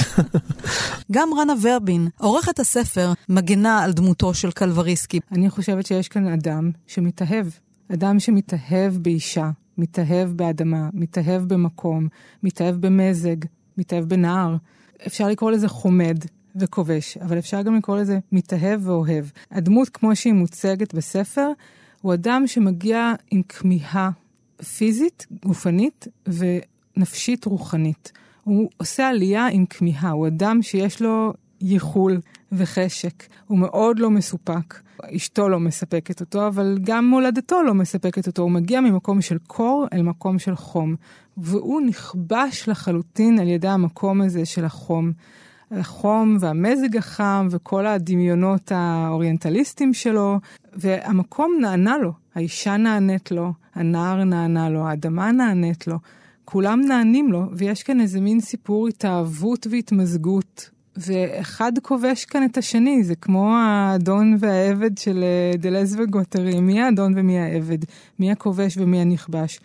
גם 1.11 1.29
רנה 1.39 1.53
ורבין, 1.61 2.07
עורכת 2.17 2.59
הספר, 2.59 3.13
מגנה 3.29 3.83
על 3.83 3.91
דמותו 3.93 4.33
של 4.33 4.51
קלבריסקי. 4.51 5.19
אני 5.31 5.49
חושבת 5.49 5.85
שיש 5.85 6.07
כאן 6.07 6.27
אדם 6.27 6.71
שמתאהב. 6.87 7.45
אדם 7.93 8.19
שמתאהב 8.19 8.97
באישה, 8.97 9.49
מתאהב 9.77 10.29
באדמה, 10.29 10.89
מתאהב 10.93 11.41
במקום, 11.41 12.07
מתאהב 12.43 12.75
במזג, 12.75 13.35
מתאהב 13.77 14.03
בנער. 14.03 14.55
אפשר 15.07 15.27
לקרוא 15.27 15.51
לזה 15.51 15.67
חומד, 15.67 16.17
וכובש, 16.55 17.17
אבל 17.17 17.37
אפשר 17.37 17.61
גם 17.61 17.75
לקרוא 17.75 17.97
לזה 17.97 18.19
מתאהב 18.31 18.87
ואוהב. 18.87 19.25
הדמות, 19.51 19.89
כמו 19.89 20.15
שהיא 20.15 20.33
מוצגת 20.33 20.93
בספר, 20.93 21.47
הוא 22.01 22.13
אדם 22.13 22.43
שמגיע 22.47 23.13
עם 23.31 23.41
כמיהה 23.49 24.09
פיזית, 24.77 25.27
גופנית 25.45 26.07
ונפשית 26.27 27.45
רוחנית. 27.45 28.11
הוא 28.43 28.69
עושה 28.77 29.09
עלייה 29.09 29.47
עם 29.47 29.65
כמיהה, 29.65 30.11
הוא 30.11 30.27
אדם 30.27 30.61
שיש 30.61 31.01
לו 31.01 31.33
ייחול 31.61 32.19
וחשק. 32.51 33.23
הוא 33.47 33.57
מאוד 33.57 33.99
לא 33.99 34.09
מסופק. 34.09 34.81
אשתו 35.15 35.49
לא 35.49 35.59
מספקת 35.59 36.21
אותו, 36.21 36.47
אבל 36.47 36.77
גם 36.81 37.05
מולדתו 37.05 37.63
לא 37.63 37.73
מספקת 37.73 38.27
אותו. 38.27 38.41
הוא 38.41 38.51
מגיע 38.51 38.81
ממקום 38.81 39.21
של 39.21 39.37
קור 39.47 39.85
אל 39.93 40.01
מקום 40.01 40.39
של 40.39 40.55
חום. 40.55 40.95
והוא 41.37 41.81
נכבש 41.81 42.67
לחלוטין 42.67 43.39
על 43.39 43.47
ידי 43.47 43.67
המקום 43.67 44.21
הזה 44.21 44.45
של 44.45 44.65
החום. 44.65 45.11
החום 45.71 46.37
והמזג 46.39 46.97
החם 46.97 47.47
וכל 47.51 47.87
הדמיונות 47.87 48.71
האוריינטליסטיים 48.75 49.93
שלו, 49.93 50.39
והמקום 50.73 51.57
נענה 51.61 51.97
לו, 51.97 52.11
האישה 52.35 52.77
נענית 52.77 53.31
לו, 53.31 53.53
הנער 53.75 54.23
נענה 54.23 54.69
לו, 54.69 54.87
האדמה 54.87 55.31
נענית 55.31 55.87
לו, 55.87 55.97
כולם 56.45 56.81
נענים 56.87 57.31
לו, 57.31 57.45
ויש 57.53 57.83
כאן 57.83 58.01
איזה 58.01 58.21
מין 58.21 58.39
סיפור 58.39 58.87
התאהבות 58.87 59.67
והתמזגות. 59.69 60.69
ואחד 60.97 61.71
כובש 61.81 62.25
כאן 62.25 62.45
את 62.45 62.57
השני, 62.57 63.03
זה 63.03 63.15
כמו 63.15 63.55
האדון 63.55 64.35
והעבד 64.39 64.97
של 64.97 65.23
אה, 65.23 65.57
דלז 65.57 65.95
וגוטרי, 65.99 66.59
מי 66.59 66.81
האדון 66.81 67.13
ומי 67.15 67.39
העבד, 67.39 67.77
מי 68.19 68.31
הכובש 68.31 68.77
ומי 68.77 69.01
הנכבש, 69.01 69.59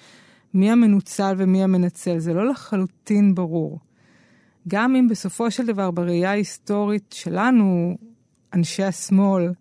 מי 0.55 0.71
המנוצל 0.71 1.35
ומי 1.39 1.63
המנצל, 1.63 2.19
זה 2.19 2.35
לא 2.35 2.51
לחלוטין 2.51 3.35
ברור. 3.35 3.79
גם 4.69 4.97
אם 4.97 5.09
בסופו 5.09 5.51
של 5.51 5.67
דבר 5.67 5.91
בראייה 5.91 6.31
ההיסטורית 6.31 7.15
שלנו, 7.19 7.97
אנשי 8.55 8.83
השמאל, 8.83 9.53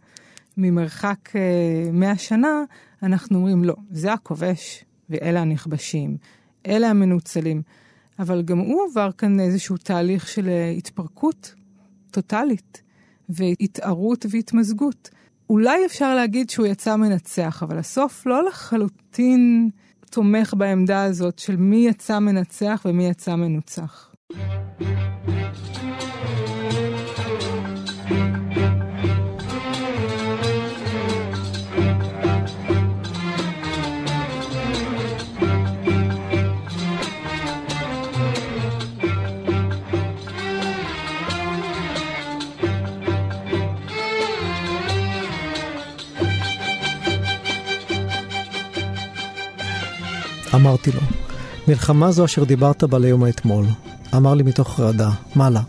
ממרחק 0.57 1.29
uh, 1.29 1.91
100 1.91 2.17
שנה, 2.17 2.63
אנחנו 3.03 3.37
אומרים, 3.37 3.63
לא, 3.63 3.75
זה 3.91 4.13
הכובש 4.13 4.85
ואלה 5.09 5.41
הנכבשים, 5.41 6.17
אלה 6.67 6.89
המנוצלים. 6.89 7.61
אבל 8.19 8.41
גם 8.41 8.59
הוא 8.59 8.81
עבר 8.91 9.11
כאן 9.11 9.39
איזשהו 9.39 9.77
תהליך 9.77 10.27
של 10.27 10.45
uh, 10.45 10.77
התפרקות 10.77 11.55
טוטאלית, 12.11 12.81
והתערות 13.29 14.25
והתמזגות. 14.29 15.09
אולי 15.49 15.85
אפשר 15.85 16.15
להגיד 16.15 16.49
שהוא 16.49 16.65
יצא 16.65 16.95
מנצח, 16.95 17.63
אבל 17.63 17.77
הסוף 17.77 18.25
לא 18.25 18.45
לחלוטין 18.45 19.69
תומך 20.09 20.53
בעמדה 20.57 21.03
הזאת 21.03 21.39
של 21.39 21.55
מי 21.55 21.87
יצא 21.87 22.19
מנצח 22.19 22.81
ומי 22.85 23.07
יצא 23.07 23.35
מנוצח. 23.35 24.14
אמרתי 50.55 50.91
לו, 50.91 51.01
מלחמה 51.67 52.11
זו 52.11 52.25
אשר 52.25 52.43
דיברת 52.43 52.83
בה 52.83 52.99
ליום 52.99 53.23
האתמול. 53.23 53.65
אמר 54.17 54.33
לי 54.33 54.43
מתוך 54.43 54.79
רעדה, 54.79 55.09
מה 55.35 55.49
לה? 55.49 55.61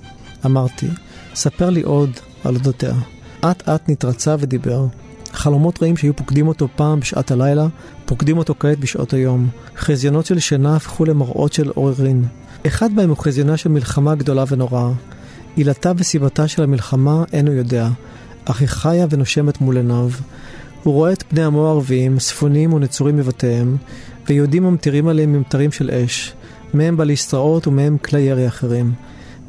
אמרתי, 0.47 0.87
ספר 1.35 1.71
לי 1.71 1.83
עוד 1.83 2.11
על 2.45 2.55
אודותיה. 2.55 2.95
אט 3.41 3.69
אט 3.69 3.89
נתרצה 3.89 4.37
ודיבר. 4.39 4.87
חלומות 5.33 5.83
רעים 5.83 5.97
שהיו 5.97 6.17
פוקדים 6.17 6.49
אותו 6.49 6.69
פעם 6.77 7.01
בשעת 7.01 7.31
הלילה, 7.31 7.67
פוקדים 8.05 8.39
אותו 8.39 8.55
כעת 8.59 8.79
בשעות 8.79 9.13
היום. 9.13 9.49
חזיונות 9.77 10.27
של 10.27 10.39
שינה 10.39 10.77
הפכו 10.77 11.05
למראות 11.05 11.53
של 11.53 11.69
עוררין. 11.75 12.25
אחד 12.67 12.93
מהם 12.93 13.09
הוא 13.09 13.17
חזיונה 13.17 13.57
של 13.57 13.69
מלחמה 13.69 14.15
גדולה 14.15 14.45
ונוראה. 14.49 14.91
עילתה 15.57 15.93
וסיבתה 15.97 16.49
של 16.49 16.63
המלחמה 16.63 17.25
אין 17.33 17.47
הוא 17.47 17.55
יודע, 17.55 17.89
אך 18.45 18.61
היא 18.61 18.69
חיה 18.69 19.07
ונושמת 19.11 19.61
מול 19.61 19.77
עיניו. 19.77 20.11
הוא 20.83 20.95
רואה 20.95 21.13
את 21.13 21.25
בני 21.33 21.45
עמו 21.45 21.67
הערביים, 21.67 22.19
ספונים 22.19 22.73
ונצורים 22.73 23.17
מבתיהם, 23.17 23.77
ויהודים 24.29 24.63
ממטירים 24.63 25.09
עליהם 25.09 25.33
ממטרים 25.33 25.73
של 25.73 25.91
אש. 25.91 26.35
מהם 26.77 26.97
בליסטראות 26.97 27.67
ומהם 27.67 27.99
כלי 27.99 28.21
ירי 28.21 28.49
אחרים. 28.49 28.93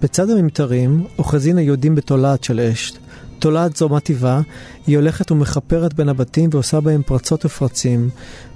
בצד 0.02 0.30
הממטרים 0.30 1.06
אוחזין 1.18 1.58
היהודים 1.58 1.96
בתולעת 1.96 2.44
של 2.44 2.60
אש. 2.60 2.94
תולעת 3.40 3.76
זו 3.76 3.90
מה 3.90 4.00
טיבה, 4.00 4.42
היא 4.88 4.98
הולכת 4.98 5.32
ומכפרת 5.32 5.94
בין 5.94 6.10
הבתים 6.10 6.50
ועושה 6.54 6.80
בהם 6.80 7.02
פרצות 7.06 7.46
ופרצים. 7.46 8.10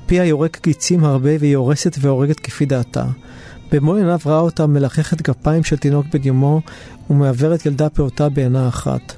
פיה 0.06 0.26
יורק 0.26 0.60
גיצים 0.64 1.04
הרבה 1.04 1.30
והיא 1.40 1.56
הורסת 1.56 1.98
והורגת 2.00 2.40
כפי 2.40 2.66
דעתה. 2.66 3.06
במו 3.72 3.96
עיניו 3.96 4.20
ראה 4.26 4.40
אותה 4.40 4.68
מלחכת 4.68 5.22
כפיים 5.22 5.64
של 5.64 5.78
תינוק 5.78 6.06
בן 6.14 6.20
יומו 6.24 6.62
ומעוורת 7.10 7.66
ילדה 7.66 7.90
פעוטה 7.90 8.30
בעינה 8.30 8.68
אחת. 8.68 9.14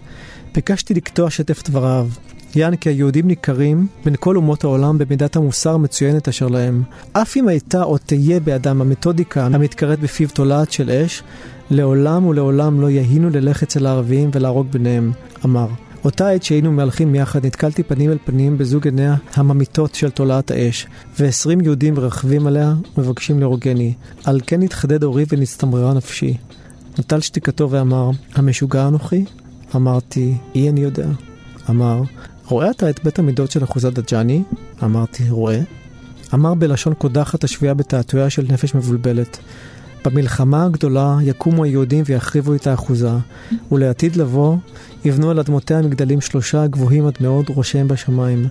ביקשתי 0.55 0.93
לקטוע 0.93 1.29
שטף 1.29 1.63
דבריו. 1.69 2.07
יען 2.55 2.75
כי 2.75 2.89
היהודים 2.89 3.27
ניכרים 3.27 3.87
בין 4.05 4.15
כל 4.19 4.35
אומות 4.35 4.63
העולם 4.63 4.97
במידת 4.97 5.35
המוסר 5.35 5.73
המצוינת 5.73 6.27
אשר 6.27 6.47
להם. 6.47 6.83
אף 7.13 7.37
אם 7.37 7.47
הייתה 7.47 7.83
או 7.83 7.97
תהיה 7.97 8.39
בידם 8.39 8.81
המתודיקה 8.81 9.45
המתקראת 9.45 9.99
בפיו 9.99 10.29
תולעת 10.29 10.71
של 10.71 10.89
אש, 10.89 11.23
לעולם 11.71 12.25
ולעולם 12.25 12.81
לא 12.81 12.89
יהינו 12.89 13.29
ללך 13.29 13.63
אצל 13.63 13.85
הערבים 13.85 14.29
ולהרוג 14.33 14.67
ביניהם, 14.71 15.11
אמר. 15.45 15.67
אותה 16.05 16.29
עת 16.29 16.43
שהיינו 16.43 16.71
מהלכים 16.71 17.15
יחד, 17.15 17.45
נתקלתי 17.45 17.83
פנים 17.83 18.11
אל 18.11 18.17
פנים 18.25 18.57
בזוג 18.57 18.85
עיניה 18.85 19.15
הממיתות 19.33 19.95
של 19.95 20.09
תולעת 20.09 20.51
האש, 20.51 20.87
ועשרים 21.19 21.61
יהודים 21.61 21.99
רכבים 21.99 22.47
עליה 22.47 22.73
ומבקשים 22.97 23.39
להורגני. 23.39 23.93
על 24.23 24.39
כן 24.47 24.61
התחדד 24.61 25.03
אורי 25.03 25.25
ונצטמררה 25.29 25.93
נפשי. 25.93 26.37
נטל 26.99 27.19
שתיקתו 27.19 27.69
ואמר, 27.69 28.09
המשוגע 28.35 28.87
אנוכי? 28.87 29.25
אמרתי, 29.75 30.37
אי 30.55 30.69
אני 30.69 30.81
יודע. 30.81 31.07
אמר, 31.69 32.01
רואה 32.53 32.71
אתה 32.71 32.89
את 32.89 33.03
בית 33.03 33.19
המידות 33.19 33.51
של 33.51 33.63
אחוזת 33.63 33.93
דג'אני? 33.93 34.43
אמרתי, 34.83 35.29
רואה. 35.29 35.59
אמר 36.33 36.53
בלשון 36.53 36.93
קודחת 36.93 37.43
השביעה 37.43 37.73
בתעתועיה 37.73 38.29
של 38.29 38.45
נפש 38.49 38.75
מבולבלת. 38.75 39.39
במלחמה 40.05 40.65
הגדולה 40.65 41.17
יקומו 41.21 41.63
היהודים 41.63 42.03
ויחריבו 42.07 42.55
את 42.55 42.67
האחוזה, 42.67 43.11
ולעתיד 43.71 44.15
לבוא 44.15 44.57
יבנו 45.05 45.31
על 45.31 45.39
אדמותיה 45.39 45.81
מגדלים 45.81 46.21
שלושה 46.21 46.67
גבוהים 46.67 47.05
עד 47.05 47.17
מאוד 47.19 47.45
ראשיהם 47.49 47.87
בשמיים. 47.87 48.47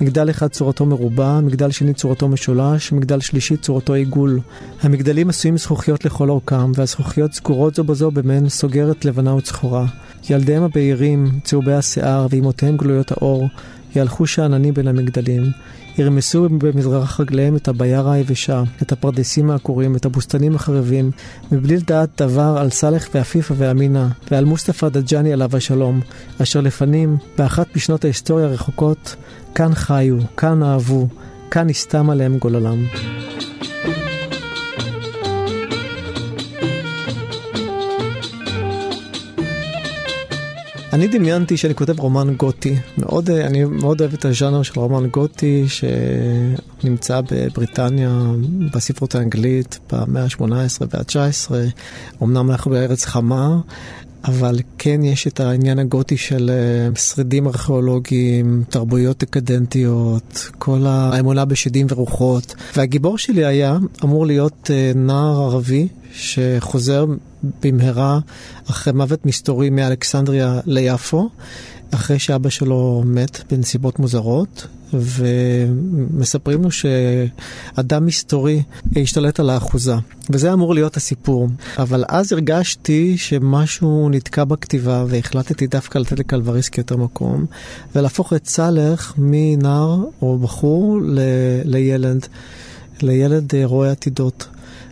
מגדל 0.00 0.30
אחד 0.30 0.48
צורתו 0.48 0.86
מרובע, 0.86 1.40
מגדל 1.40 1.70
שני 1.70 1.94
צורתו 1.94 2.28
משולש, 2.28 2.92
מגדל 2.92 3.20
שלישי 3.20 3.56
צורתו 3.56 3.94
עיגול. 3.94 4.40
המגדלים 4.82 5.28
עשויים 5.28 5.58
זכוכיות 5.58 6.04
לכל 6.04 6.30
אורכם, 6.30 6.72
והזכוכיות 6.74 7.32
סגורות 7.32 7.74
זו 7.74 7.84
בזו 7.84 8.10
במעין 8.10 8.48
סוגרת 8.48 9.04
לבנה 9.04 9.34
וצחורה. 9.34 9.86
ילדיהם 10.30 10.62
הבהירים, 10.62 11.26
צהובי 11.44 11.72
השיער 11.72 12.26
ואימותיהם 12.30 12.76
גלויות 12.76 13.12
האור, 13.12 13.48
יהלכו 13.96 14.26
שאננים 14.26 14.74
בין 14.74 14.88
המגדלים. 14.88 15.42
ירמסו 15.98 16.48
במזרח 16.48 17.20
רגליהם 17.20 17.56
את 17.56 17.68
הבירה 17.68 18.12
היבשה, 18.12 18.62
את 18.82 18.92
הפרדסים 18.92 19.50
העקורים, 19.50 19.96
את 19.96 20.04
הבוסתנים 20.04 20.54
החרבים, 20.54 21.10
מבלי 21.52 21.76
לדעת 21.76 22.22
דבר 22.22 22.56
על 22.58 22.70
סאלח 22.70 23.08
ועפיפה 23.14 23.54
ואמינה, 23.56 24.08
ועל 24.30 24.44
מוסטפא 24.44 24.88
דג'אני 24.88 25.32
עליו 25.32 25.56
השלום, 25.56 26.00
אשר 26.42 26.60
לפנים, 26.60 27.16
באחת 27.38 27.76
משנות 27.76 28.04
ההיסטוריה 28.04 28.46
הרחוקות, 28.46 29.16
כאן 29.54 29.74
חיו, 29.74 30.16
כאן 30.36 30.62
אהבו, 30.62 31.08
כאן 31.50 31.66
נסתם 31.66 32.10
עליהם 32.10 32.38
גוללם. 32.38 32.86
אני 40.96 41.06
דמיינתי 41.06 41.56
שאני 41.56 41.74
כותב 41.74 42.00
רומן 42.00 42.34
גותי. 42.34 42.76
מאוד, 42.98 43.30
אני 43.30 43.64
מאוד 43.64 44.00
אוהב 44.00 44.12
את 44.12 44.24
הז'אנר 44.24 44.62
של 44.62 44.80
רומן 44.80 45.06
גותי 45.06 45.64
שנמצא 45.68 47.20
בבריטניה 47.30 48.30
בספרות 48.74 49.14
האנגלית 49.14 49.78
במאה 49.92 50.22
ה-18 50.22 50.42
וה-19. 50.80 51.50
אמנם 52.22 52.50
אנחנו 52.50 52.70
בארץ 52.70 53.04
חמה, 53.04 53.58
אבל 54.24 54.58
כן 54.78 55.04
יש 55.04 55.26
את 55.26 55.40
העניין 55.40 55.78
הגותי 55.78 56.16
של 56.16 56.50
אה, 56.50 57.00
שרידים 57.00 57.46
ארכיאולוגיים, 57.46 58.64
תרבויות 58.68 59.18
דקדנטיות, 59.18 60.50
כל 60.58 60.86
האמונה 60.86 61.44
בשדים 61.44 61.86
ורוחות. 61.90 62.54
והגיבור 62.76 63.18
שלי 63.18 63.44
היה 63.44 63.78
אמור 64.04 64.26
להיות 64.26 64.70
אה, 64.70 64.92
נער 64.94 65.42
ערבי 65.42 65.88
שחוזר 66.12 67.06
במהרה 67.62 68.18
אחרי 68.70 68.92
מוות 68.92 69.26
מסתורי 69.26 69.70
מאלכסנדריה 69.70 70.60
ליפו, 70.66 71.28
אחרי 71.90 72.18
שאבא 72.18 72.50
שלו 72.50 73.02
מת 73.06 73.52
בנסיבות 73.52 73.98
מוזרות, 73.98 74.66
ומספרים 74.92 76.62
לו 76.62 76.70
שאדם 76.70 78.06
מסתורי 78.06 78.62
השתלט 78.96 79.40
על 79.40 79.50
האחוזה, 79.50 79.94
וזה 80.30 80.52
אמור 80.52 80.74
להיות 80.74 80.96
הסיפור. 80.96 81.48
אבל 81.78 82.04
אז 82.08 82.32
הרגשתי 82.32 83.18
שמשהו 83.18 84.08
נתקע 84.08 84.44
בכתיבה, 84.44 85.04
והחלטתי 85.08 85.66
דווקא 85.66 85.98
לתת 85.98 86.18
לקלבריסקי 86.18 86.80
יותר 86.80 86.96
מקום, 86.96 87.46
ולהפוך 87.94 88.32
את 88.32 88.46
סאלח 88.46 89.14
מנער 89.18 90.04
או 90.22 90.38
בחור 90.38 90.98
ל... 91.02 91.18
לילד, 91.64 92.26
לילד 93.02 93.54
אה, 93.54 93.64
רואה 93.64 93.90
עתידות. 93.90 94.48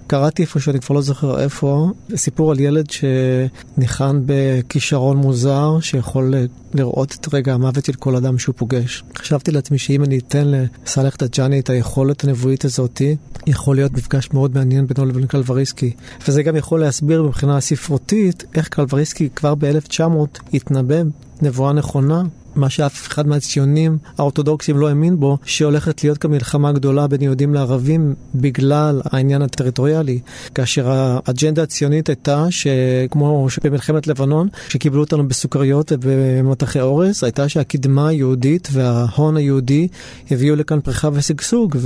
קראתי 0.06 0.42
איפה 0.42 0.60
שאני 0.60 0.80
כבר 0.80 0.94
לא 0.94 1.02
זוכר 1.02 1.40
איפה, 1.40 1.90
סיפור 2.16 2.50
על 2.50 2.60
ילד 2.60 2.86
שניחן 2.90 4.22
בכישרון 4.26 5.16
מוזר, 5.16 5.80
שיכול 5.80 6.34
לראות 6.74 7.16
את 7.20 7.34
רגע 7.34 7.54
המוות 7.54 7.84
של 7.84 7.92
כל 7.92 8.16
אדם 8.16 8.38
שהוא 8.38 8.54
פוגש. 8.56 9.04
חשבתי 9.18 9.50
לעצמי 9.50 9.78
שאם 9.78 10.04
אני 10.04 10.18
אתן 10.18 10.44
לסאלח 10.46 11.16
דג'אני 11.16 11.60
את 11.60 11.70
היכולת 11.70 12.24
הנבואית 12.24 12.64
הזאתי, 12.64 13.16
יכול 13.46 13.76
להיות 13.76 13.92
מפגש 13.92 14.28
מאוד 14.32 14.54
מעניין 14.54 14.86
בינו 14.86 15.06
לבין 15.06 15.26
קלבריסקי. 15.26 15.92
וזה 16.28 16.42
גם 16.42 16.56
יכול 16.56 16.80
להסביר 16.80 17.22
מבחינה 17.22 17.60
ספרותית 17.60 18.44
איך 18.54 18.68
קלבריסקי 18.68 19.28
כבר 19.36 19.54
ב-1900 19.54 20.38
התנבא 20.54 21.02
נבואה 21.42 21.72
נכונה 21.72 22.22
מה 22.56 22.70
שאף 22.70 23.08
אחד 23.08 23.26
מהציונים 23.26 23.98
האורתודוקסים 24.18 24.78
לא 24.78 24.88
האמין 24.88 25.20
בו, 25.20 25.38
שהולכת 25.44 26.04
להיות 26.04 26.18
כאן 26.18 26.30
מלחמה 26.30 26.72
גדולה 26.72 27.06
בין 27.06 27.22
יהודים 27.22 27.54
לערבים 27.54 28.14
בגלל 28.34 29.02
העניין 29.04 29.42
הטריטוריאלי. 29.42 30.20
כאשר 30.54 30.90
האג'נדה 30.90 31.62
הציונית 31.62 32.08
הייתה 32.08 32.46
שכמו 32.50 33.48
במלחמת 33.64 34.06
לבנון, 34.06 34.48
שקיבלו 34.68 35.00
אותנו 35.00 35.28
בסוכריות 35.28 35.92
ובמטחי 36.00 36.80
אורז, 36.80 37.24
הייתה 37.24 37.48
שהקדמה 37.48 38.08
היהודית 38.08 38.68
וההון 38.72 39.36
היהודי 39.36 39.88
הביאו 40.30 40.56
לכאן 40.56 40.80
פריחה 40.80 41.08
ושגשוג, 41.12 41.76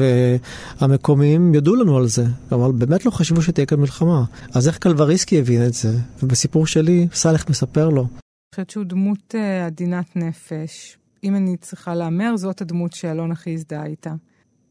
והמקומיים 0.81 1.55
ידעו 1.55 1.77
לנו 1.77 1.97
על 1.97 2.09
זה, 2.09 2.25
אבל 2.53 2.73
באמת 2.73 3.07
לא 3.07 3.11
חשבו 3.11 3.43
שתהיה 3.43 3.67
כאן 3.67 3.81
מלחמה. 3.81 4.25
אז 4.55 4.69
איך 4.69 4.79
קלבריסקי 4.79 5.39
הבין 5.39 5.67
את 5.67 5.75
זה? 5.75 5.93
ובסיפור 6.23 6.67
שלי, 6.67 7.07
סאלח 7.15 7.45
מספר 7.51 7.89
לו. 7.89 8.07
חושבת 8.59 8.71
שהוא 8.71 8.85
דמות 8.85 9.35
uh, 9.35 9.67
עדינת 9.67 10.17
נפש. 10.17 10.99
אם 11.25 11.37
אני 11.37 11.57
צריכה 11.57 11.95
להמר, 11.95 12.37
זאת 12.37 12.61
הדמות 12.61 12.93
שאלון 12.93 13.33
הכי 13.33 13.55
הזדהה 13.55 13.87
איתה. 13.87 14.15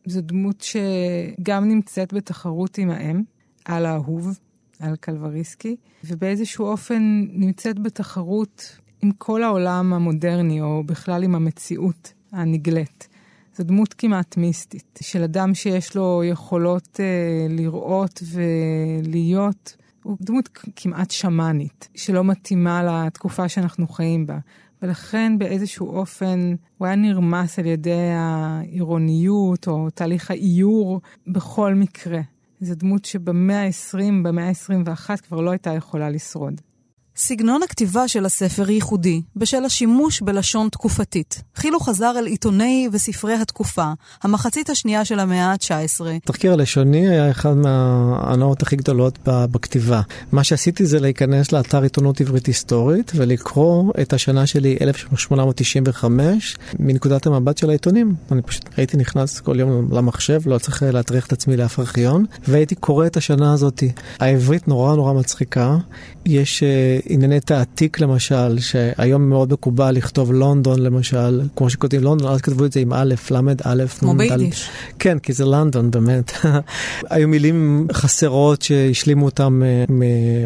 זו 0.06 0.22
דמות 0.22 0.62
שגם 0.62 1.68
נמצאת 1.68 2.14
בתחרות 2.14 2.78
עם 2.78 2.90
האם, 2.90 3.22
על 3.66 3.86
האהוב, 3.86 4.40
על 4.80 4.96
קלבריסקי, 4.96 5.76
ובאיזשהו 6.04 6.66
אופן 6.66 7.26
נמצאת 7.30 7.80
בתחרות 7.80 8.78
עם 9.02 9.12
כל 9.12 9.44
העולם 9.44 9.94
המודרני, 9.94 10.62
או 10.62 10.84
בכלל 10.84 11.24
עם 11.24 11.36
המציאות 11.36 12.14
הנגלית. 12.32 13.08
זו 13.56 13.64
דמות 13.64 13.94
כמעט 13.94 14.38
מיסטית, 14.38 15.00
של 15.02 15.24
אדם 15.24 15.54
שיש 15.54 15.96
לו 15.96 16.24
יכולות 16.24 17.00
uh, 17.00 17.52
לראות 17.52 18.24
ולהיות 18.34 19.76
הוא 20.04 20.18
דמות 20.22 20.50
כמעט 20.76 21.12
שמאנית, 21.12 21.90
שלא 21.96 22.24
מתאימה 22.24 23.06
לתקופה 23.08 23.50
שאנחנו 23.50 23.88
חיים 23.88 24.26
בה. 24.26 24.38
ולכן 24.82 25.38
באיזשהו 25.38 25.88
אופן 25.88 26.56
הוא 26.78 26.86
היה 26.86 26.96
נרמס 26.96 27.60
על 27.60 27.66
ידי 27.66 28.12
העירוניות 28.14 29.68
או 29.68 29.90
תהליך 29.90 30.32
האיור 30.32 31.02
בכל 31.28 31.74
מקרה. 31.74 32.22
זו 32.62 32.76
דמות 32.76 33.06
שבמאה 33.06 33.64
ה-20, 33.66 33.98
במאה 34.24 34.48
ה-21 34.50 35.18
כבר 35.28 35.42
לא 35.42 35.52
הייתה 35.52 35.74
יכולה 35.74 36.10
לשרוד. 36.10 36.62
סגנון 37.20 37.64
הכתיבה 37.64 38.08
של 38.08 38.26
הספר 38.26 38.70
ייחודי, 38.70 39.22
בשל 39.36 39.66
השימוש 39.66 40.22
בלשון 40.22 40.70
תקופתית. 40.70 41.42
חילו 41.56 41.80
חזר 41.80 42.14
אל 42.18 42.26
עיתוני 42.26 42.90
וספרי 42.92 43.34
התקופה, 43.34 43.92
המחצית 44.24 44.70
השנייה 44.70 45.06
של 45.06 45.20
המאה 45.20 45.46
ה-19. 45.46 46.06
התחקיר 46.24 46.54
הלשוני 46.54 47.08
היה 47.08 47.32
אחד 47.32 47.54
מההנאות 47.54 48.62
הכי 48.62 48.76
גדולות 48.76 49.20
בכתיבה. 49.26 50.02
מה 50.32 50.44
שעשיתי 50.44 50.86
זה 50.86 51.00
להיכנס 51.00 51.52
לאתר 51.52 51.82
עיתונות 51.82 52.22
עברית 52.22 52.46
היסטורית 52.46 53.12
ולקרוא 53.16 53.94
את 54.02 54.14
השנה 54.14 54.48
שלי 54.48 54.78
1895 54.82 56.58
מנקודת 56.80 57.26
המבט 57.26 57.58
של 57.58 57.70
העיתונים. 57.70 58.16
אני 58.32 58.42
פשוט 58.42 58.66
הייתי 58.78 58.98
נכנס 58.98 59.40
כל 59.40 59.60
יום 59.60 59.88
למחשב, 59.92 60.42
לא 60.46 60.58
צריך 60.58 60.84
להטריח 60.84 61.26
את 61.26 61.34
עצמי 61.34 61.58
לאף 61.58 61.80
ארכיון, 61.80 62.26
והייתי 62.48 62.76
קורא 62.76 63.06
את 63.06 63.18
השנה 63.18 63.54
הזאת. 63.54 63.84
העברית 64.20 64.68
נורא 64.68 64.96
נורא 64.96 65.14
מצחיקה. 65.14 65.78
יש 66.26 66.64
אה, 66.64 67.00
ענייני 67.10 67.40
תעתיק 67.40 68.00
למשל, 68.00 68.60
שהיום 68.60 69.30
מאוד 69.30 69.54
מקובל 69.54 69.92
לכתוב 69.92 70.34
לונדון 70.34 70.80
למשל, 70.80 71.42
כמו 71.56 71.70
שכותבים 71.70 72.04
לונדון, 72.04 72.32
אז 72.32 72.42
כתבו 72.42 72.66
את 72.66 72.72
זה 72.72 72.80
עם 72.80 72.94
א', 72.94 73.14
ל', 73.32 73.38
א', 73.64 73.84
כמו 74.00 74.14
ביידיש. 74.14 74.70
כן, 75.00 75.20
כי 75.20 75.34
זה 75.34 75.46
לונדון 75.46 75.92
באמת. 75.92 76.32
היו 77.10 77.28
מילים 77.28 77.88
חסרות 77.94 78.62
שהשלימו 78.62 79.26
אותם 79.26 79.62
אה, 79.66 79.86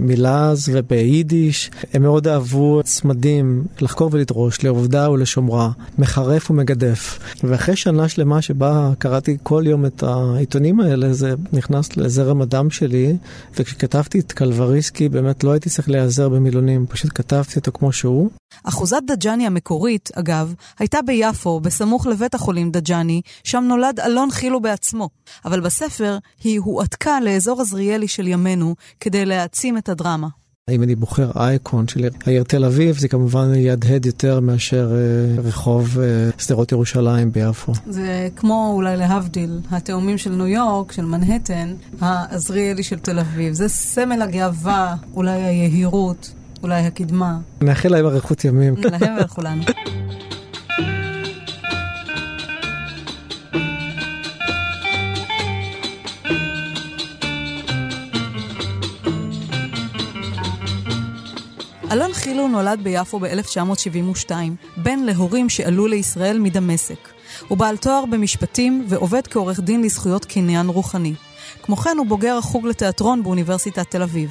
מלעז 0.01 0.69
וביידיש. 0.73 1.71
הם 1.93 2.01
מאוד 2.01 2.27
אהבו 2.27 2.81
צמדים 2.83 3.63
לחקור 3.81 4.09
ולדרוש, 4.13 4.63
לעובדה 4.63 5.11
ולשומרה, 5.11 5.69
מחרף 5.97 6.51
ומגדף. 6.51 7.19
ואחרי 7.43 7.75
שנה 7.75 8.09
שלמה 8.09 8.41
שבה 8.41 8.91
קראתי 8.97 9.37
כל 9.43 9.63
יום 9.67 9.85
את 9.85 10.03
העיתונים 10.03 10.79
האלה, 10.79 11.13
זה 11.13 11.33
נכנס 11.53 11.97
לזרם 11.97 12.41
הדם 12.41 12.69
שלי, 12.69 13.15
וכשכתבתי 13.59 14.19
את 14.19 14.31
קלבריסקי 14.31 15.09
באמת 15.09 15.43
לא 15.43 15.51
הייתי 15.51 15.69
צריך 15.69 15.89
להיעזר 15.89 16.29
במילונים, 16.51 16.87
פשוט 16.87 17.11
כתבתי 17.15 17.59
אותו 17.59 17.71
כמו 17.71 17.91
שהוא. 17.91 18.29
אחוזת 18.63 19.01
דג'אני 19.07 19.47
המקורית, 19.47 20.09
אגב, 20.15 20.53
הייתה 20.79 21.01
ביפו, 21.01 21.59
בסמוך 21.59 22.07
לבית 22.07 22.35
החולים 22.35 22.71
דג'אני, 22.71 23.21
שם 23.43 23.63
נולד 23.67 23.99
אלון 23.99 24.31
חילו 24.31 24.61
בעצמו. 24.61 25.09
אבל 25.45 25.59
בספר 25.59 26.17
היא 26.43 26.59
הועתקה 26.59 27.19
לאזור 27.19 27.61
עזריאלי 27.61 28.07
של 28.07 28.27
ימינו 28.27 28.75
כדי 28.99 29.25
להעצים 29.25 29.77
את 29.77 29.89
הדרמה. 29.89 30.27
אם 30.69 30.83
אני 30.83 30.95
בוחר 30.95 31.31
אייקון 31.35 31.87
של 31.87 32.09
העיר 32.25 32.43
תל 32.43 32.65
אביב, 32.65 32.97
זה 32.97 33.07
כמובן 33.07 33.55
יהדהד 33.55 34.05
יותר 34.05 34.39
מאשר 34.39 34.91
אה, 34.91 35.41
רחוב 35.41 35.99
אה, 35.99 36.29
שדרות 36.37 36.71
ירושלים 36.71 37.31
ביפו. 37.31 37.73
זה 37.89 38.29
כמו 38.35 38.71
אולי 38.75 38.97
להבדיל, 38.97 39.59
התאומים 39.71 40.17
של 40.17 40.29
ניו 40.29 40.47
יורק, 40.47 40.91
של 40.91 41.05
מנהטן, 41.05 41.73
העזריאלי 42.01 42.83
של 42.83 42.99
תל 42.99 43.19
אביב. 43.19 43.53
זה 43.53 43.67
סמל 43.67 44.21
הגאווה, 44.21 44.95
אולי 45.13 45.41
היהירות, 45.41 46.33
אולי 46.63 46.81
הקדמה. 46.85 47.37
נאחל 47.61 47.89
להם 47.89 48.05
אריכות 48.05 48.45
ימים. 48.45 48.75
להם 49.01 49.15
ולכולנו. 49.17 49.63
אלון 61.91 62.13
חילו 62.13 62.47
נולד 62.47 62.79
ביפו 62.83 63.19
ב-1972, 63.19 64.31
בן 64.77 64.99
להורים 64.99 65.49
שעלו 65.49 65.87
לישראל 65.87 66.39
מדמשק. 66.39 67.09
הוא 67.47 67.57
בעל 67.57 67.77
תואר 67.77 68.05
במשפטים 68.05 68.85
ועובד 68.87 69.27
כעורך 69.27 69.59
דין 69.59 69.81
לזכויות 69.81 70.25
קניין 70.25 70.67
רוחני. 70.67 71.13
כמו 71.63 71.75
כן 71.75 71.95
הוא 71.97 72.07
בוגר 72.07 72.37
החוג 72.37 72.67
לתיאטרון 72.67 73.23
באוניברסיטת 73.23 73.91
תל 73.91 74.01
אביב. 74.01 74.29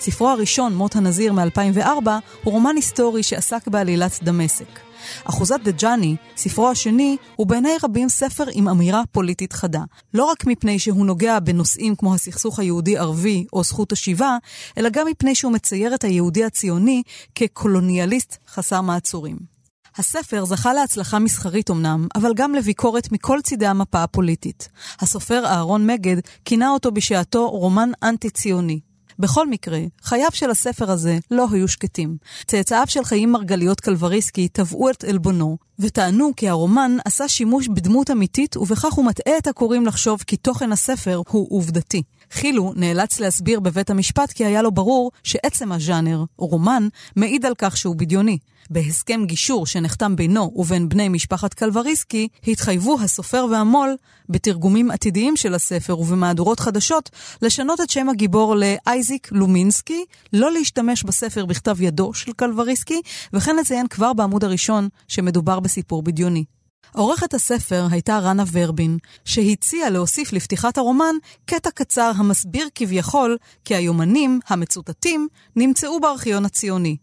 ספרו 0.00 0.28
הראשון, 0.28 0.74
מות 0.74 0.96
הנזיר 0.96 1.32
מ-2004, 1.32 2.08
הוא 2.44 2.52
רומן 2.52 2.76
היסטורי 2.76 3.22
שעסק 3.22 3.68
בעלילת 3.68 4.18
דמשק. 4.22 4.80
אחוזת 5.24 5.60
דג'אני, 5.62 6.16
ספרו 6.36 6.68
השני, 6.68 7.16
הוא 7.36 7.46
בעיני 7.46 7.72
רבים 7.82 8.08
ספר 8.08 8.44
עם 8.52 8.68
אמירה 8.68 9.02
פוליטית 9.12 9.52
חדה. 9.52 9.82
לא 10.14 10.24
רק 10.24 10.46
מפני 10.46 10.78
שהוא 10.78 11.06
נוגע 11.06 11.38
בנושאים 11.40 11.94
כמו 11.94 12.14
הסכסוך 12.14 12.58
היהודי-ערבי 12.58 13.46
או 13.52 13.64
זכות 13.64 13.92
השיבה, 13.92 14.36
אלא 14.78 14.88
גם 14.88 15.06
מפני 15.06 15.34
שהוא 15.34 15.52
מצייר 15.52 15.94
את 15.94 16.04
היהודי 16.04 16.44
הציוני 16.44 17.02
כקולוניאליסט 17.34 18.36
חסר 18.48 18.80
מעצורים. 18.80 19.56
הספר 19.98 20.44
זכה 20.44 20.74
להצלחה 20.74 21.18
מסחרית 21.18 21.70
אמנם, 21.70 22.06
אבל 22.14 22.34
גם 22.34 22.54
לביקורת 22.54 23.12
מכל 23.12 23.40
צידי 23.42 23.66
המפה 23.66 24.02
הפוליטית. 24.02 24.68
הסופר 25.00 25.46
אהרון 25.46 25.86
מגד 25.86 26.16
כינה 26.44 26.70
אותו 26.70 26.90
בשעתו 26.90 27.50
רומן 27.50 27.90
אנטי-ציוני. 28.02 28.80
בכל 29.18 29.48
מקרה, 29.48 29.80
חייו 30.02 30.28
של 30.32 30.50
הספר 30.50 30.90
הזה 30.90 31.18
לא 31.30 31.46
היו 31.52 31.68
שקטים. 31.68 32.16
צאצאיו 32.46 32.84
של 32.86 33.04
חיים 33.04 33.32
מרגליות 33.32 33.80
קלבריסקי 33.80 34.48
תבעו 34.48 34.90
את 34.90 35.04
עלבונו, 35.04 35.56
וטענו 35.78 36.30
כי 36.36 36.48
הרומן 36.48 36.96
עשה 37.04 37.28
שימוש 37.28 37.68
בדמות 37.68 38.10
אמיתית, 38.10 38.56
ובכך 38.56 38.92
הוא 38.92 39.04
מטעה 39.04 39.38
את 39.38 39.46
הקוראים 39.46 39.86
לחשוב 39.86 40.22
כי 40.26 40.36
תוכן 40.36 40.72
הספר 40.72 41.22
הוא 41.28 41.46
עובדתי. 41.50 42.02
חילו 42.30 42.72
נאלץ 42.76 43.20
להסביר 43.20 43.60
בבית 43.60 43.90
המשפט 43.90 44.32
כי 44.32 44.44
היה 44.44 44.62
לו 44.62 44.70
ברור 44.70 45.12
שעצם 45.24 45.72
הז'אנר, 45.72 46.24
רומן, 46.38 46.88
מעיד 47.16 47.46
על 47.46 47.54
כך 47.58 47.76
שהוא 47.76 47.96
בדיוני. 47.96 48.38
בהסכם 48.70 49.24
גישור 49.26 49.66
שנחתם 49.66 50.16
בינו 50.16 50.52
ובין 50.54 50.88
בני 50.88 51.08
משפחת 51.08 51.54
קלבריסקי, 51.54 52.28
התחייבו 52.46 52.98
הסופר 53.00 53.46
והמו"ל, 53.50 53.96
בתרגומים 54.28 54.90
עתידיים 54.90 55.36
של 55.36 55.54
הספר 55.54 55.98
ובמהדורות 55.98 56.60
חדשות, 56.60 57.10
לשנות 57.42 57.80
את 57.80 57.90
שם 57.90 58.08
הגיבור 58.08 58.56
לאייזיק 58.56 59.28
לומינסקי, 59.32 60.04
לא 60.32 60.52
להשתמש 60.52 61.02
בספר 61.02 61.46
בכתב 61.46 61.82
ידו 61.82 62.14
של 62.14 62.32
קלבריסקי, 62.32 63.00
וכן 63.32 63.56
לציין 63.56 63.86
כבר 63.88 64.12
בעמוד 64.12 64.44
הראשון 64.44 64.88
שמדובר 65.08 65.60
בסיפור 65.60 66.02
בדיוני. 66.02 66.44
עורכת 66.92 67.34
הספר 67.34 67.86
הייתה 67.90 68.18
רנה 68.18 68.44
ורבין, 68.52 68.98
שהציעה 69.24 69.90
להוסיף 69.90 70.32
לפתיחת 70.32 70.78
הרומן 70.78 71.14
קטע 71.46 71.70
קצר 71.70 72.12
המסביר 72.16 72.68
כביכול 72.74 73.36
כי 73.64 73.74
היומנים 73.74 74.40
המצוטטים 74.48 75.28
נמצאו 75.56 76.00
בארכיון 76.00 76.44
הציוני. 76.44 76.96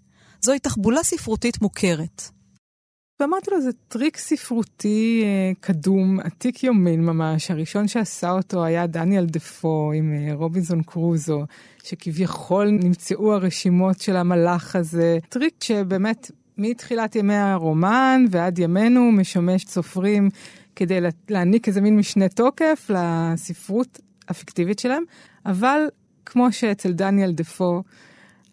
זוהי 0.43 0.59
תחבולה 0.59 1.03
ספרותית 1.03 1.61
מוכרת. 1.61 2.21
ואמרתי 3.19 3.51
לו, 3.51 3.61
זה 3.61 3.69
טריק 3.87 4.17
ספרותי 4.17 5.21
אה, 5.23 5.51
קדום, 5.59 6.19
עתיק 6.19 6.63
יומין 6.63 7.05
ממש. 7.05 7.51
הראשון 7.51 7.87
שעשה 7.87 8.31
אותו 8.31 8.63
היה 8.63 8.87
דניאל 8.87 9.25
דפו 9.25 9.91
עם 9.95 10.13
אה, 10.13 10.33
רובינזון 10.33 10.83
קרוזו, 10.83 11.45
שכביכול 11.83 12.69
נמצאו 12.69 13.33
הרשימות 13.33 14.01
של 14.01 14.15
המלח 14.15 14.75
הזה. 14.75 15.17
טריק 15.29 15.63
שבאמת 15.63 16.31
מתחילת 16.57 17.15
ימי 17.15 17.35
הרומן 17.35 18.25
ועד 18.31 18.59
ימינו 18.59 19.11
משמש 19.11 19.65
סופרים 19.65 20.29
כדי 20.75 20.99
להעניק 21.29 21.67
איזה 21.67 21.81
מין 21.81 21.97
משנה 21.97 22.29
תוקף 22.29 22.89
לספרות 22.89 23.99
הפיקטיבית 24.27 24.79
שלהם, 24.79 25.03
אבל 25.45 25.79
כמו 26.25 26.51
שאצל 26.51 26.91
דניאל 26.91 27.31
דפו, 27.31 27.83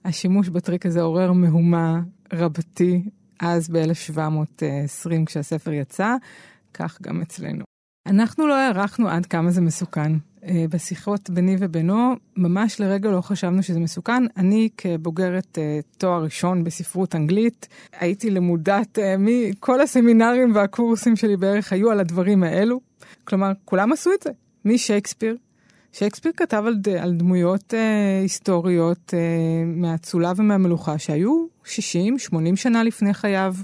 השימוש 0.04 0.48
בטריק 0.48 0.86
הזה 0.86 1.00
עורר 1.00 1.32
מהומה 1.32 2.00
רבתי 2.32 3.02
אז 3.40 3.68
ב-1720 3.68 5.26
כשהספר 5.26 5.72
יצא, 5.72 6.16
כך 6.74 7.02
גם 7.02 7.22
אצלנו. 7.22 7.64
אנחנו 8.06 8.46
לא 8.46 8.54
הערכנו 8.54 9.08
עד 9.08 9.26
כמה 9.26 9.50
זה 9.50 9.60
מסוכן. 9.60 10.12
אה, 10.44 10.64
בשיחות 10.70 11.30
ביני 11.30 11.56
ובינו, 11.58 12.14
ממש 12.36 12.80
לרגע 12.80 13.10
לא 13.10 13.20
חשבנו 13.20 13.62
שזה 13.62 13.80
מסוכן. 13.80 14.22
אני 14.36 14.68
כבוגרת 14.76 15.58
אה, 15.58 15.80
תואר 15.98 16.22
ראשון 16.22 16.64
בספרות 16.64 17.14
אנגלית, 17.14 17.68
הייתי 17.92 18.30
למודת, 18.30 18.98
אה, 18.98 19.14
מכל 19.18 19.80
הסמינרים 19.80 20.54
והקורסים 20.54 21.16
שלי 21.16 21.36
בערך 21.36 21.72
היו 21.72 21.90
על 21.90 22.00
הדברים 22.00 22.42
האלו. 22.42 22.80
כלומר, 23.24 23.52
כולם 23.64 23.92
עשו 23.92 24.10
את 24.12 24.22
זה, 24.22 24.30
משייקספיר. 24.64 25.36
שייקספיר 25.92 26.32
כתב 26.36 26.62
על, 26.66 26.74
על 27.00 27.14
דמויות 27.14 27.74
אה, 27.74 28.20
היסטוריות 28.22 29.14
אה, 29.14 29.64
מהאצולה 29.66 30.32
ומהמלוכה 30.36 30.98
שהיו 30.98 31.46
60-80 31.64 31.68
שנה 32.56 32.84
לפני 32.84 33.14
חייו. 33.14 33.54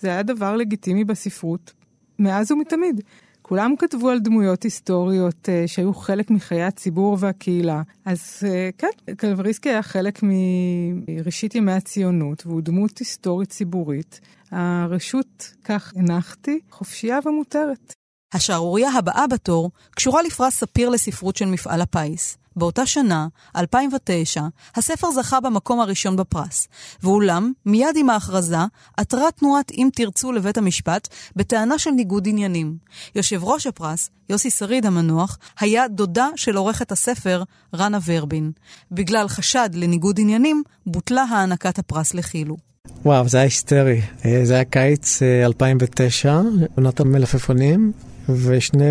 זה 0.00 0.08
היה 0.08 0.22
דבר 0.22 0.56
לגיטימי 0.56 1.04
בספרות 1.04 1.72
מאז 2.18 2.52
ומתמיד. 2.52 3.00
כולם 3.42 3.74
כתבו 3.78 4.10
על 4.10 4.18
דמויות 4.18 4.62
היסטוריות 4.62 5.48
uh, 5.48 5.68
שהיו 5.68 5.94
חלק 5.94 6.30
מחיי 6.30 6.62
הציבור 6.62 7.16
והקהילה. 7.20 7.82
אז 8.04 8.42
uh, 8.42 8.46
כן, 8.78 9.14
קלבריסקי 9.16 9.68
היה 9.68 9.82
חלק 9.82 10.20
מראשית 10.22 11.54
ימי 11.54 11.72
הציונות, 11.72 12.46
והוא 12.46 12.60
דמות 12.60 12.98
היסטורית 12.98 13.48
ציבורית. 13.48 14.20
הרשות, 14.50 15.54
כך 15.64 15.92
הנחתי, 15.96 16.60
חופשייה 16.70 17.18
ומותרת. 17.26 17.94
השערורייה 18.34 18.90
הבאה 18.90 19.26
בתור 19.26 19.70
קשורה 19.90 20.22
לפרס 20.22 20.54
ספיר 20.54 20.88
לספרות 20.88 21.36
של 21.36 21.44
מפעל 21.44 21.80
הפיס. 21.80 22.36
באותה 22.56 22.86
שנה, 22.86 23.26
2009, 23.56 24.42
הספר 24.76 25.10
זכה 25.10 25.40
במקום 25.40 25.80
הראשון 25.80 26.16
בפרס, 26.16 26.68
ואולם, 27.02 27.52
מיד 27.66 27.96
עם 27.96 28.10
ההכרזה, 28.10 28.56
עתרה 28.96 29.30
תנועת 29.30 29.70
אם 29.72 29.88
תרצו 29.94 30.32
לבית 30.32 30.58
המשפט 30.58 31.08
בטענה 31.36 31.78
של 31.78 31.90
ניגוד 31.90 32.28
עניינים. 32.28 32.76
יושב 33.14 33.44
ראש 33.44 33.66
הפרס, 33.66 34.10
יוסי 34.28 34.50
שריד 34.50 34.86
המנוח, 34.86 35.38
היה 35.60 35.88
דודה 35.88 36.28
של 36.36 36.56
עורכת 36.56 36.92
הספר, 36.92 37.42
רנה 37.74 37.98
ורבין. 38.06 38.52
בגלל 38.92 39.28
חשד 39.28 39.70
לניגוד 39.72 40.20
עניינים, 40.20 40.62
בוטלה 40.86 41.22
הענקת 41.22 41.78
הפרס 41.78 42.14
לחילו. 42.14 42.56
וואו, 43.04 43.28
זה 43.28 43.36
היה 43.36 43.44
היסטרי. 43.44 44.00
אה, 44.24 44.40
זה 44.44 44.54
היה 44.54 44.64
קיץ 44.64 45.22
2009, 45.22 46.32
אה, 46.32 46.40
עונת 46.76 47.00
המלפפונים, 47.00 47.92
ושני 48.28 48.84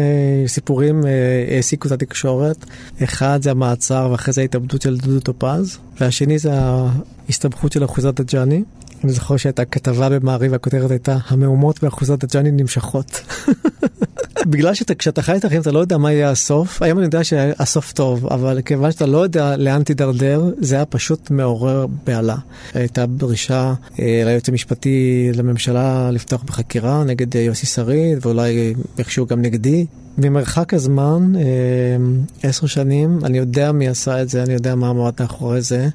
סיפורים 0.47 1.05
אה, 1.05 1.45
העסיקו 1.55 1.87
את 1.87 1.91
התקשורת. 1.91 2.65
אחד 3.03 3.39
זה 3.41 3.51
המעצר 3.51 4.09
ואחרי 4.11 4.33
זה 4.33 4.41
ההתאבדות 4.41 4.81
של 4.81 4.97
דודו 4.97 5.19
טופז, 5.19 5.77
והשני 5.99 6.39
זה 6.39 6.51
ההסתבכות 6.53 7.71
של 7.71 7.85
אחוזת 7.85 8.19
הג'אני. 8.19 8.63
אני 9.03 9.11
זוכר 9.11 9.37
שהייתה 9.37 9.65
כתבה 9.65 10.09
במעריב 10.09 10.51
והכותרת 10.51 10.91
הייתה 10.91 11.17
המהומות 11.27 11.83
באחוזת 11.83 12.23
הג'אני 12.23 12.51
נמשכות. 12.51 13.21
בגלל 14.45 14.73
שכשאתה 14.73 15.21
חי 15.21 15.37
את 15.37 15.45
החיים 15.45 15.61
אתה 15.61 15.71
לא 15.71 15.79
יודע 15.79 15.97
מה 15.97 16.11
יהיה 16.11 16.29
הסוף, 16.29 16.81
היום 16.81 16.97
אני 16.97 17.05
יודע 17.05 17.23
שהסוף 17.23 17.91
טוב, 17.91 18.27
אבל 18.27 18.61
כיוון 18.61 18.91
שאתה 18.91 19.05
לא 19.05 19.17
יודע 19.17 19.57
לאן 19.57 19.83
תידרדר, 19.83 20.43
זה 20.57 20.75
היה 20.75 20.85
פשוט 20.85 21.31
מעורר 21.31 21.85
בהלה. 22.03 22.35
הייתה 22.73 23.05
דרישה 23.05 23.73
אה, 23.99 24.21
ליועץ 24.25 24.49
המשפטי 24.49 25.29
לממשלה 25.35 26.11
לפתוח 26.11 26.43
בחקירה 26.43 27.03
נגד 27.03 27.37
אה, 27.37 27.41
יוסי 27.41 27.65
שריד, 27.65 28.25
ואולי 28.25 28.73
איכשהו 28.97 29.25
גם 29.25 29.41
נגדי. 29.41 29.85
ממרחק 30.17 30.73
הזמן, 30.73 31.33
אה, 31.35 32.49
עשר 32.49 32.67
שנים, 32.67 33.19
אני 33.23 33.37
יודע 33.37 33.71
מי 33.71 33.87
עשה 33.87 34.21
את 34.21 34.29
זה, 34.29 34.43
אני 34.43 34.53
יודע 34.53 34.75
מה 34.75 34.89
אמרת 34.89 35.21
מאחורי 35.21 35.61
זה. 35.61 35.87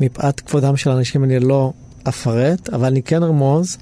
מפאת 0.00 0.40
כבודם 0.40 0.76
של 0.76 0.90
אנשים 0.90 1.24
אני 1.24 1.40
לא 1.40 1.72
אפרט, 2.08 2.68
אבל 2.68 2.86
אני 2.86 3.02
כן 3.02 3.22
ארמוז 3.22 3.76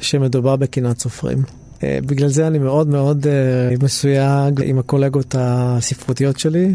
שמדובר 0.00 0.56
בקנאת 0.56 1.00
סופרים. 1.00 1.61
אה, 1.82 1.98
בגלל 2.06 2.28
זה 2.28 2.46
אני 2.46 2.58
מאוד 2.58 2.88
מאוד 2.88 3.26
אה, 3.26 3.74
מסויג 3.82 4.60
עם 4.64 4.78
הקולגות 4.78 5.34
הספרותיות 5.38 6.38
שלי. 6.38 6.74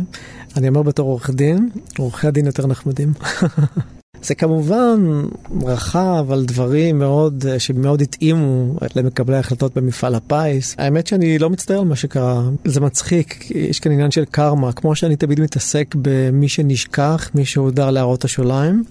אני 0.58 0.68
אומר 0.68 0.82
בתור 0.82 1.10
עורך 1.10 1.30
דין, 1.30 1.70
עורכי 1.98 2.28
הדין 2.28 2.46
יותר 2.46 2.68
נחמדים. 2.68 3.14
זה 4.28 4.36
כמובן 4.36 5.24
רחב 5.62 6.32
על 6.32 6.46
דברים 6.46 7.00
מאוד, 7.00 7.46
שמאוד 7.58 8.02
התאימו 8.02 8.76
למקבלי 8.96 9.36
ההחלטות 9.36 9.78
במפעל 9.78 10.16
הפיס. 10.16 10.76
האמת 10.78 11.08
שאני 11.08 11.40
לא 11.40 11.50
מצטער 11.50 11.80
על 11.80 11.86
מה 11.86 11.96
שקרה, 11.96 12.44
זה 12.66 12.82
מצחיק, 12.82 13.52
יש 13.52 13.80
כאן 13.80 13.92
עניין 13.92 14.12
של 14.12 14.26
קרמה, 14.26 14.72
כמו 14.72 14.96
שאני 14.96 15.16
תמיד 15.16 15.40
מתעסק 15.40 15.96
במי 16.02 16.48
שנשכח, 16.48 17.32
מי 17.36 17.46
שהודר 17.46 17.92
להראות 17.92 18.26
השוליים. 18.26 18.84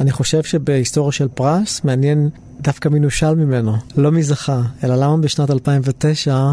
אני 0.00 0.10
חושב 0.10 0.42
שבהיסטוריה 0.42 1.12
של 1.12 1.28
פרס 1.34 1.84
מעניין 1.84 2.28
דווקא 2.60 2.88
מי 2.88 3.00
נושל 3.00 3.34
ממנו, 3.34 3.76
לא 3.96 4.12
מי 4.12 4.22
זכה, 4.22 4.62
אלא 4.84 4.96
למה 4.96 5.16
בשנת 5.16 5.50
2009 5.50 6.50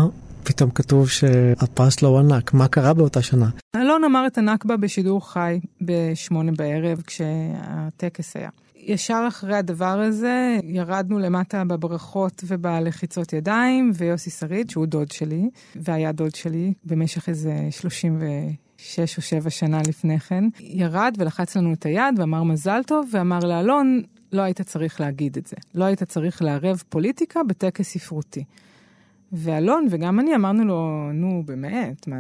פתאום 0.48 0.70
כתוב 0.70 1.10
שהפרס 1.10 2.02
לא 2.02 2.08
הוענק, 2.08 2.54
מה 2.54 2.68
קרה 2.68 2.94
באותה 2.94 3.22
שנה? 3.22 3.50
אלון 3.76 4.04
אמר 4.04 4.28
את 4.28 4.38
הנכבה 4.38 4.78
בשידור 4.78 5.32
חי 5.32 5.60
בשמונה 5.82 6.52
בערב 6.52 7.02
כשהטקס 7.08 8.36
היה. 8.36 8.50
ישר 8.76 9.26
אחרי 9.28 9.56
הדבר 9.56 10.00
הזה 10.00 10.58
ירדנו 10.64 11.20
למטה 11.20 11.64
בברכות 11.64 12.44
ובלחיצות 12.48 13.34
ידיים, 13.34 13.92
ויוסי 13.96 14.30
שריד, 14.30 14.70
שהוא 14.70 14.86
דוד 14.86 15.12
שלי, 15.12 15.50
והיה 15.76 16.12
דוד 16.12 16.36
שלי 16.36 16.74
במשך 16.84 17.30
איזה 17.30 17.54
36 17.72 19.18
או 19.18 19.22
7 19.22 19.50
שנה 19.50 19.82
לפני 19.88 20.20
כן, 20.20 20.44
ירד 20.60 21.16
ולחץ 21.18 21.58
לנו 21.58 21.74
את 21.74 21.86
היד 21.86 22.20
ואמר 22.20 22.44
מזל 22.44 22.82
טוב, 22.86 23.10
ואמר 23.12 23.40
לאלון, 23.40 24.02
לא 24.32 24.42
היית 24.42 24.62
צריך 24.62 25.02
להגיד 25.02 25.38
את 25.38 25.48
זה. 25.48 25.56
לא 25.76 25.86
היית 25.86 26.04
צריך 26.04 26.42
לערב 26.42 26.84
פוליטיקה 26.90 27.44
בטקס 27.44 27.88
ספרותי. 27.88 28.44
ואלון 29.32 29.88
וגם 29.90 30.20
אני 30.20 30.36
אמרנו 30.36 30.66
לו, 30.66 31.10
נו 31.14 31.44
באמת, 31.46 32.08
מה... 32.08 32.16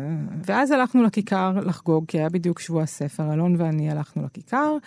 ואז 0.46 0.72
הלכנו 0.72 1.04
לכיכר 1.04 1.52
לחגוג, 1.65 2.06
כי 2.08 2.17
היה 2.17 2.30
בדיוק 2.30 2.60
שבוע 2.60 2.84
הספר, 2.84 3.34
אלון 3.34 3.56
ואני 3.58 3.91
הלכנו 3.91 4.24
לכיכר. 4.26 4.78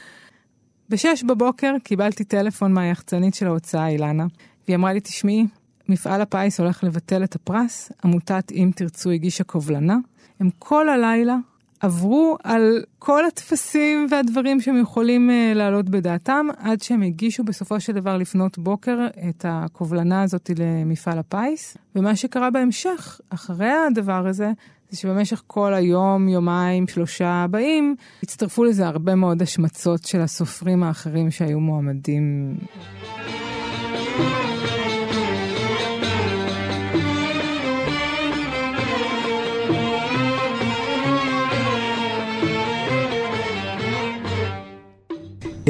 בשש 0.88 1.22
בבוקר 1.22 1.74
קיבלתי 1.84 2.24
טלפון 2.24 2.72
מהיחצנית 2.72 3.34
של 3.34 3.46
ההוצאה, 3.46 3.88
אילנה, 3.88 4.26
והיא 4.66 4.76
אמרה 4.76 4.92
לי, 4.92 5.00
תשמעי, 5.00 5.46
מפעל 5.88 6.20
הפיס 6.20 6.60
הולך 6.60 6.84
לבטל 6.84 7.24
את 7.24 7.34
הפרס, 7.34 7.92
עמותת 8.04 8.52
אם 8.52 8.70
תרצו 8.76 9.10
הגישה 9.10 9.44
קובלנה. 9.44 9.96
הם 10.40 10.50
כל 10.58 10.88
הלילה 10.88 11.36
עברו 11.80 12.36
על 12.44 12.82
כל 12.98 13.24
הטפסים 13.24 14.06
והדברים 14.10 14.60
שהם 14.60 14.80
יכולים 14.80 15.30
uh, 15.30 15.56
להעלות 15.56 15.88
בדעתם, 15.88 16.46
עד 16.58 16.82
שהם 16.82 17.02
הגישו 17.02 17.44
בסופו 17.44 17.80
של 17.80 17.92
דבר 17.92 18.16
לפנות 18.16 18.58
בוקר 18.58 19.06
את 19.28 19.44
הקובלנה 19.48 20.22
הזאת 20.22 20.50
למפעל 20.58 21.18
הפיס. 21.18 21.76
ומה 21.96 22.16
שקרה 22.16 22.50
בהמשך, 22.50 23.20
אחרי 23.30 23.72
הדבר 23.72 24.26
הזה, 24.26 24.52
זה 24.90 24.96
שבמשך 24.98 25.42
כל 25.46 25.74
היום, 25.74 26.28
יומיים, 26.28 26.88
שלושה 26.88 27.28
הבאים, 27.28 27.96
הצטרפו 28.22 28.64
לזה 28.64 28.86
הרבה 28.86 29.14
מאוד 29.14 29.42
השמצות 29.42 30.04
של 30.04 30.20
הסופרים 30.20 30.82
האחרים 30.82 31.30
שהיו 31.30 31.60
מועמדים. 31.60 32.56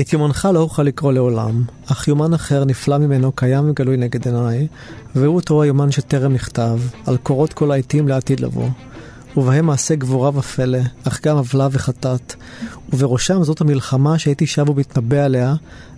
את 0.00 0.12
יומנך 0.12 0.48
לא 0.54 0.60
אוכל 0.60 0.82
לקרוא 0.82 1.12
לעולם, 1.12 1.62
אך 1.86 2.08
יומן 2.08 2.34
אחר 2.34 2.64
נפלא 2.64 2.98
ממנו 2.98 3.32
קיים 3.32 3.70
וגלוי 3.70 3.96
נגד 3.96 4.26
עיניי, 4.26 4.66
והוא 5.14 5.34
אותו 5.34 5.62
היומן 5.62 5.90
שטרם 5.90 6.32
נכתב, 6.32 6.78
על 7.06 7.16
קורות 7.16 7.52
כל 7.52 7.72
העתים 7.72 8.08
לעתיד 8.08 8.40
לבוא. 8.40 8.68
ובהם 9.36 9.66
מעשה 9.66 9.94
גבורה 9.94 10.30
ופלא, 10.34 10.78
אך 11.04 11.20
גם 11.26 11.36
עוולה 11.36 11.68
וחטאת, 11.72 12.34
ובראשם 12.92 13.42
זאת 13.42 13.60
המלחמה 13.60 14.18
שהייתי 14.18 14.46
שב 14.46 14.68
ומתנבא 14.68 15.24
עליה, 15.24 15.54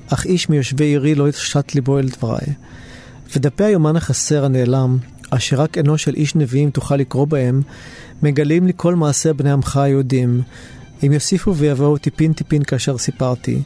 אך 0.08 0.26
איש 0.26 0.48
מיושבי 0.48 0.84
עירי 0.84 1.14
לא 1.14 1.28
ישת 1.28 1.74
ליבו 1.74 1.98
אל 1.98 2.08
דבריי. 2.08 2.46
ודפי 3.36 3.64
היומן 3.64 3.96
החסר 3.96 4.44
הנעלם, 4.44 4.98
אשר 5.30 5.60
רק 5.60 5.76
עינו 5.76 5.98
של 5.98 6.14
איש 6.14 6.34
נביאים 6.34 6.70
תוכל 6.70 6.96
לקרוא 6.96 7.26
בהם, 7.26 7.62
מגלים 8.22 8.66
לי 8.66 8.72
כל 8.76 8.94
מעשה 8.94 9.32
בני 9.32 9.50
עמך 9.50 9.76
היהודים, 9.76 10.42
אם 11.06 11.12
יוסיפו 11.12 11.56
ויבואו 11.56 11.98
טיפין 11.98 12.32
טיפין 12.32 12.62
כאשר 12.62 12.98
סיפרתי, 12.98 13.62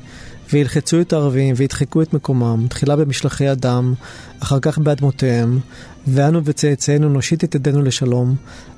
וילחצו 0.53 1.01
את 1.01 1.13
הערבים 1.13 1.55
וידחקו 1.59 2.03
את 2.03 2.15
מקומם, 2.15 2.67
תחילה 2.69 2.97
במשלחי 2.97 3.53
אדם, 3.53 3.95
אחר 4.41 4.61
כך 4.61 4.79
באדמותיהם, 4.79 5.59
ואנו 6.07 6.45
וצאצאינו 6.45 7.09
נושיט 7.09 7.45
את 7.45 7.55
ידינו 7.55 7.83
לשלום, 7.83 8.35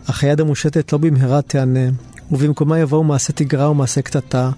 אך 0.07 0.25
היד 0.25 0.41
המושטת 0.41 0.93
לא 0.93 0.99
במהרה 0.99 1.43
תענה, 1.43 1.89
ובמקומה 2.33 2.79
יבואו 2.79 3.05
מעשה 3.05 3.33
תגרה 3.33 3.71
ומעשה 3.71 4.03
קטטה, 4.03 4.51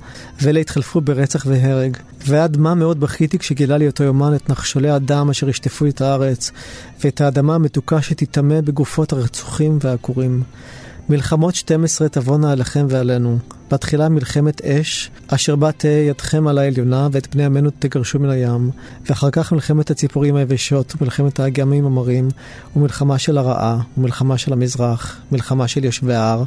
ואלה 0.43 0.61
יתחלפו 0.61 1.01
ברצח 1.01 1.47
והרג. 1.47 1.97
ועד 2.27 2.57
מה 2.57 2.75
מאוד 2.75 3.01
בכיתי 3.01 3.39
כשגילה 3.39 3.77
לי 3.77 3.87
אותו 3.87 4.05
יומן 4.05 4.35
את 4.35 4.51
נחשולי 4.51 4.91
הדם 4.91 5.29
אשר 5.31 5.49
ישטפו 5.49 5.87
את 5.87 6.01
הארץ, 6.01 6.51
ואת 7.05 7.21
האדמה 7.21 7.55
המתוקה 7.55 8.03
שתטמא 8.03 8.61
בגופות 8.61 9.13
הרצוחים 9.13 9.79
והעקורים. 9.83 10.43
מלחמות 11.09 11.55
12 11.55 12.09
תבואנה 12.09 12.53
עליכם 12.53 12.87
ועלינו. 12.89 13.39
בתחילה 13.71 14.09
מלחמת 14.09 14.65
אש, 14.65 15.11
אשר 15.29 15.57
בה 15.57 15.73
תהא 15.73 15.91
ידכם 15.91 16.47
על 16.47 16.59
העליונה, 16.59 17.09
ואת 17.13 17.35
בני 17.35 17.45
עמנו 17.45 17.71
תגרשו 17.79 18.19
מן 18.19 18.31
הים. 18.31 18.71
ואחר 19.09 19.31
כך 19.31 19.53
מלחמת 19.53 19.91
הציפורים 19.91 20.37
היבשות, 20.37 20.95
ומלחמת 21.01 21.41
האגמים 21.41 21.87
המרים, 21.87 22.29
ומלחמה 22.77 23.19
של 23.19 23.39
הרעה, 23.39 23.81
ומלחמה 23.99 24.39
של 24.39 24.53
המזרח, 24.53 25.21
מלחמה 25.33 25.69
של 25.69 25.85
יושבי 25.85 26.15
ההר, 26.15 26.45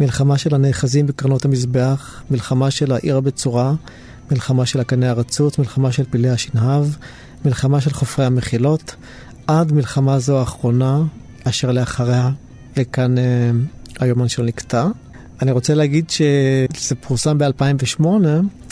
מלחמה 0.00 0.38
של 0.38 0.54
הנאחזים 0.54 1.06
בקרנות 1.06 1.44
המזבח, 1.44 2.22
מלחמה 2.30 2.70
של 2.70 2.92
העיר 2.92 3.16
הבצורה, 3.16 3.74
מלחמה 4.30 4.66
של 4.66 4.80
הקנה 4.80 5.10
הרצוץ, 5.10 5.58
מלחמה 5.58 5.92
של 5.92 6.04
פילי 6.10 6.30
השנהב, 6.30 6.84
מלחמה 7.44 7.80
של 7.80 7.92
חופרי 7.92 8.24
המחילות, 8.24 8.94
עד 9.46 9.72
מלחמה 9.72 10.18
זו 10.18 10.38
האחרונה, 10.38 11.02
אשר 11.44 11.72
לאחריה, 11.72 12.30
וכאן... 12.76 13.14
אה, 14.00 14.06
היומן 14.06 14.28
שלו 14.28 14.44
נקטע. 14.44 14.86
אני 15.42 15.52
רוצה 15.52 15.74
להגיד 15.74 16.10
שזה 16.10 16.94
פורסם 17.00 17.38
ב-2008, 17.38 18.06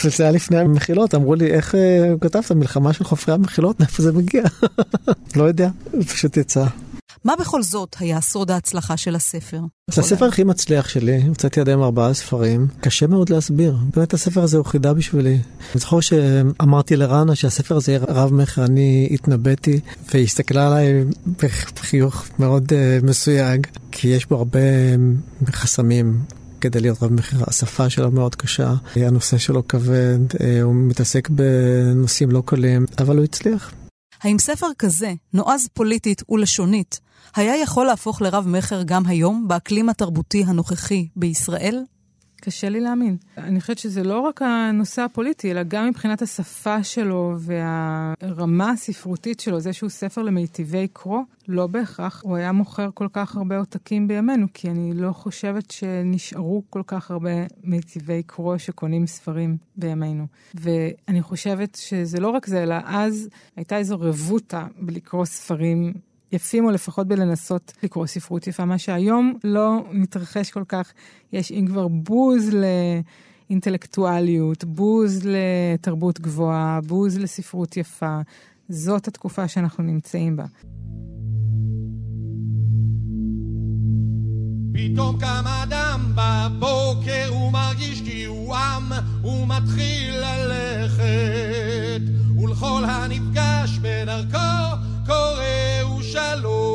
וזה 0.05 0.25
היה 0.25 0.33
לפני 0.33 0.59
המחילות, 0.59 1.15
אמרו 1.15 1.35
לי, 1.35 1.47
איך 1.47 1.75
uh, 1.75 1.79
כתבת 2.21 2.53
מלחמה 2.53 2.93
של 2.93 3.05
חופרי 3.05 3.35
המחילות, 3.35 3.81
מאיפה 3.81 4.03
זה 4.03 4.13
מגיע? 4.13 4.43
לא 5.37 5.45
יודע, 5.45 5.69
פשוט 6.07 6.37
יצא. 6.37 6.67
מה 7.27 7.35
בכל 7.41 7.63
זאת 7.63 7.97
היה 7.99 8.21
סוד 8.21 8.51
ההצלחה 8.51 8.97
של 8.97 9.15
הספר? 9.15 9.61
זה 9.91 10.01
הספר 10.01 10.25
הכי 10.25 10.45
מצליח 10.45 10.89
שלי, 10.89 11.23
הוצאתי 11.23 11.61
עד 11.61 11.69
היום 11.69 11.83
ארבעה 11.83 12.15
ספרים, 12.15 12.67
קשה 12.81 13.07
מאוד 13.07 13.31
להסביר. 13.31 13.77
באמת 13.97 14.15
הספר 14.15 14.43
הזה 14.43 14.57
הוא 14.57 14.65
חידה 14.65 14.95
בשבילי. 14.95 15.35
אני 15.35 15.81
זוכר 15.81 16.01
שאמרתי 16.01 16.97
לרנה 16.97 17.35
שהספר 17.35 17.77
הזה 17.77 17.93
יהיה 17.93 18.05
רב 18.09 18.33
מכר, 18.33 18.65
אני 18.65 19.09
התנבאתי, 19.11 19.81
והיא 20.13 20.25
הסתכלה 20.25 20.67
עליי 20.67 21.05
בחיוך 21.75 22.27
מאוד 22.39 22.73
uh, 22.73 23.07
מסויג, 23.07 23.67
כי 23.93 24.09
יש 24.09 24.27
בו 24.27 24.37
הרבה 24.37 24.61
חסמים. 25.47 26.21
כדי 26.61 26.81
להיות 26.81 27.03
רב 27.03 27.13
מכר, 27.13 27.37
השפה 27.47 27.91
שלו 27.91 28.11
מאוד 28.11 28.35
קשה, 28.35 28.75
הנושא 28.97 29.39
שלו 29.39 29.69
כבד, 29.69 30.19
אה, 30.41 30.63
הוא 30.63 30.75
מתעסק 30.75 31.29
בנושאים 31.29 32.31
לא 32.31 32.43
קלים, 32.47 32.87
אבל 32.99 33.17
הוא 33.17 33.25
הצליח. 33.25 33.73
האם 34.23 34.39
ספר 34.39 34.67
כזה, 34.79 35.13
נועז 35.33 35.69
פוליטית 35.75 36.23
ולשונית, 36.29 37.01
היה 37.37 37.57
יכול 37.57 37.87
להפוך 37.87 38.23
לרב-מכר 38.23 38.83
גם 38.83 39.07
היום, 39.07 39.49
באקלים 39.49 39.89
התרבותי 39.89 40.45
הנוכחי 40.47 41.09
בישראל? 41.17 41.85
קשה 42.41 42.69
לי 42.69 42.81
להאמין. 42.81 43.17
אני 43.39 43.61
חושבת 43.61 43.79
שזה 43.79 44.03
לא 44.03 44.21
רק 44.21 44.43
הנושא 44.43 45.03
הפוליטי, 45.03 45.51
אלא 45.51 45.63
גם 45.63 45.89
מבחינת 45.89 46.23
השפה 46.23 46.85
שלו 46.85 47.35
והרמה 47.39 48.71
הספרותית 48.71 49.41
שלו, 49.41 49.61
זה 49.61 49.73
שהוא 49.73 49.91
ספר 49.91 50.23
למיטיבי 50.23 50.89
קרוא, 50.93 51.21
לא 51.49 51.67
בהכרח 51.67 52.23
הוא 52.25 52.37
היה 52.37 52.53
מוכר 52.53 52.89
כל 52.95 53.09
כך 53.13 53.37
הרבה 53.37 53.59
עותקים 53.59 54.09
בימינו, 54.09 54.47
כי 54.55 54.71
אני 54.71 54.95
לא 54.95 55.13
חושבת 55.13 55.71
שנשארו 55.71 56.63
כל 56.71 56.83
כך 56.87 57.11
הרבה 57.11 57.31
מיטיבי 57.65 58.23
קרוא 58.27 58.59
שקונים 58.59 59.07
ספרים 59.07 59.57
בימינו. 59.77 60.27
ואני 60.55 61.23
חושבת 61.23 61.79
שזה 61.81 62.21
לא 62.21 62.29
רק 62.29 62.47
זה, 62.47 62.63
אלא 62.63 62.75
אז 62.85 63.29
הייתה 63.57 63.77
איזו 63.79 63.97
רבותא 64.01 64.65
בלקרוא 64.81 65.25
ספרים 65.25 65.93
יפים, 66.33 66.65
או 66.65 66.71
לפחות 66.71 67.07
בלנסות 67.07 67.73
לקרוא 67.83 68.07
ספרות 68.07 68.47
יפה, 68.47 68.65
מה 68.65 68.79
שהיום 68.79 69.39
לא 69.45 69.85
מתרחש 69.93 70.51
כל 70.51 70.65
כך. 70.69 70.93
יש 71.33 71.53
אם 71.53 71.67
כבר 71.67 71.89
בוז 71.89 72.51
לאינטלקטואליות, 73.49 74.65
בוז 74.65 75.21
לתרבות 75.25 76.21
גבוהה, 76.21 76.81
בוז 76.87 77.19
לספרות 77.19 77.77
יפה. 77.77 78.21
זאת 78.69 79.09
התקופה 79.09 79.49
שאנחנו 79.49 79.85
נמצאים 79.85 80.37
בה. 80.37 80.45
פתאום 84.73 85.19
קם 85.21 85.45
אדם 85.63 86.13
בבוקר, 86.15 87.29
הוא 87.29 87.53
מרגיש 87.53 88.03
כי 88.03 88.25
הוא 88.25 88.55
עם, 88.57 88.93
הוא 89.23 89.49
מתחיל 89.49 90.15
ללכת, 90.15 92.03
ולכל 92.39 92.85
הנפגש 92.85 93.79
בדרכו 93.83 94.86
קורא 95.07 95.99
ושלום. 95.99 96.67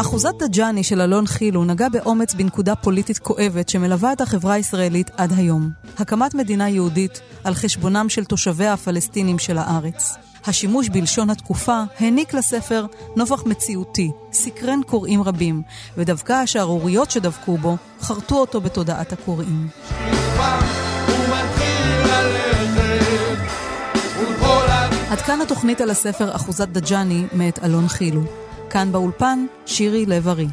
אחוזת 0.00 0.34
דג'אני 0.38 0.84
של 0.84 1.00
אלון 1.00 1.26
חילו 1.26 1.64
נגע 1.64 1.88
באומץ 1.88 2.34
בנקודה 2.34 2.74
פוליטית 2.74 3.18
כואבת 3.18 3.68
שמלווה 3.68 4.12
את 4.12 4.20
החברה 4.20 4.54
הישראלית 4.54 5.10
עד 5.16 5.32
היום. 5.36 5.70
הקמת 5.98 6.34
מדינה 6.34 6.68
יהודית 6.68 7.20
על 7.44 7.54
חשבונם 7.54 8.08
של 8.08 8.24
תושביה 8.24 8.72
הפלסטינים 8.72 9.38
של 9.38 9.58
הארץ. 9.58 10.16
השימוש 10.46 10.88
בלשון 10.88 11.30
התקופה 11.30 11.82
העניק 11.98 12.34
לספר 12.34 12.86
נופח 13.16 13.42
מציאותי, 13.46 14.10
סקרן 14.32 14.80
קוראים 14.86 15.22
רבים, 15.22 15.62
ודווקא 15.96 16.32
השערוריות 16.32 17.10
שדבקו 17.10 17.56
בו 17.56 17.76
חרטו 18.00 18.36
אותו 18.36 18.60
בתודעת 18.60 19.12
הקוראים. 19.12 19.68
עד 25.10 25.20
כאן 25.20 25.40
התוכנית 25.40 25.80
על 25.80 25.90
הספר 25.90 26.36
אחוזת 26.36 26.68
דג'אני 26.68 27.26
מאת 27.32 27.58
אלון 27.64 27.88
חילו. 27.88 28.22
כאן 28.70 28.92
באולפן, 28.92 29.46
שירי 29.66 30.06
לב-ארי. 30.06 30.46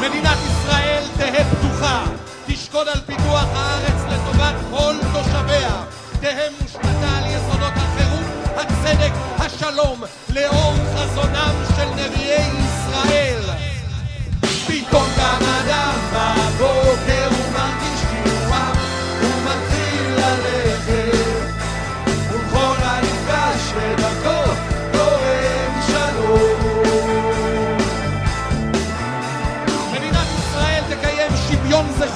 מדינת 0.00 0.38
ישראל 0.50 1.02
תהא 1.16 1.44
פתוחה, 1.44 2.04
תשקוד 2.46 2.88
על 2.88 3.00
פיתוח 3.06 3.48
הארץ 3.54 4.00
לטובת 4.12 4.54
כל 4.70 4.94
תושביה, 5.12 5.84
תהא 6.20 6.50
מושתתה 6.62 7.18
על 7.18 7.24
יסודות 7.26 7.72
החירות, 7.76 8.26
הצדק, 8.56 9.12
השלום, 9.38 10.02
לאור 10.34 10.74
חזונם 10.96 11.54
של 11.76 11.88
נביאי 11.88 12.50
ישראל. 12.64 13.42
פתאום 14.66 15.06
גם 15.18 15.38
אדם 15.42 15.98
בבוקר 16.12 17.13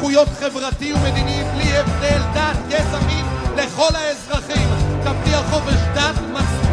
זכויות 0.08 0.28
חברתי 0.28 0.92
ומדיני 0.92 1.42
בלי 1.54 1.76
הבדל 1.78 2.20
דת, 2.34 2.56
גזע, 2.68 2.98
מין 3.06 3.24
לכל 3.56 3.94
האזרחים. 3.94 4.68
תבטיח 5.04 5.40
חופש 5.50 5.74
דת, 5.94 6.14
מצפון, 6.32 6.67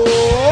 Oh. 0.00 0.47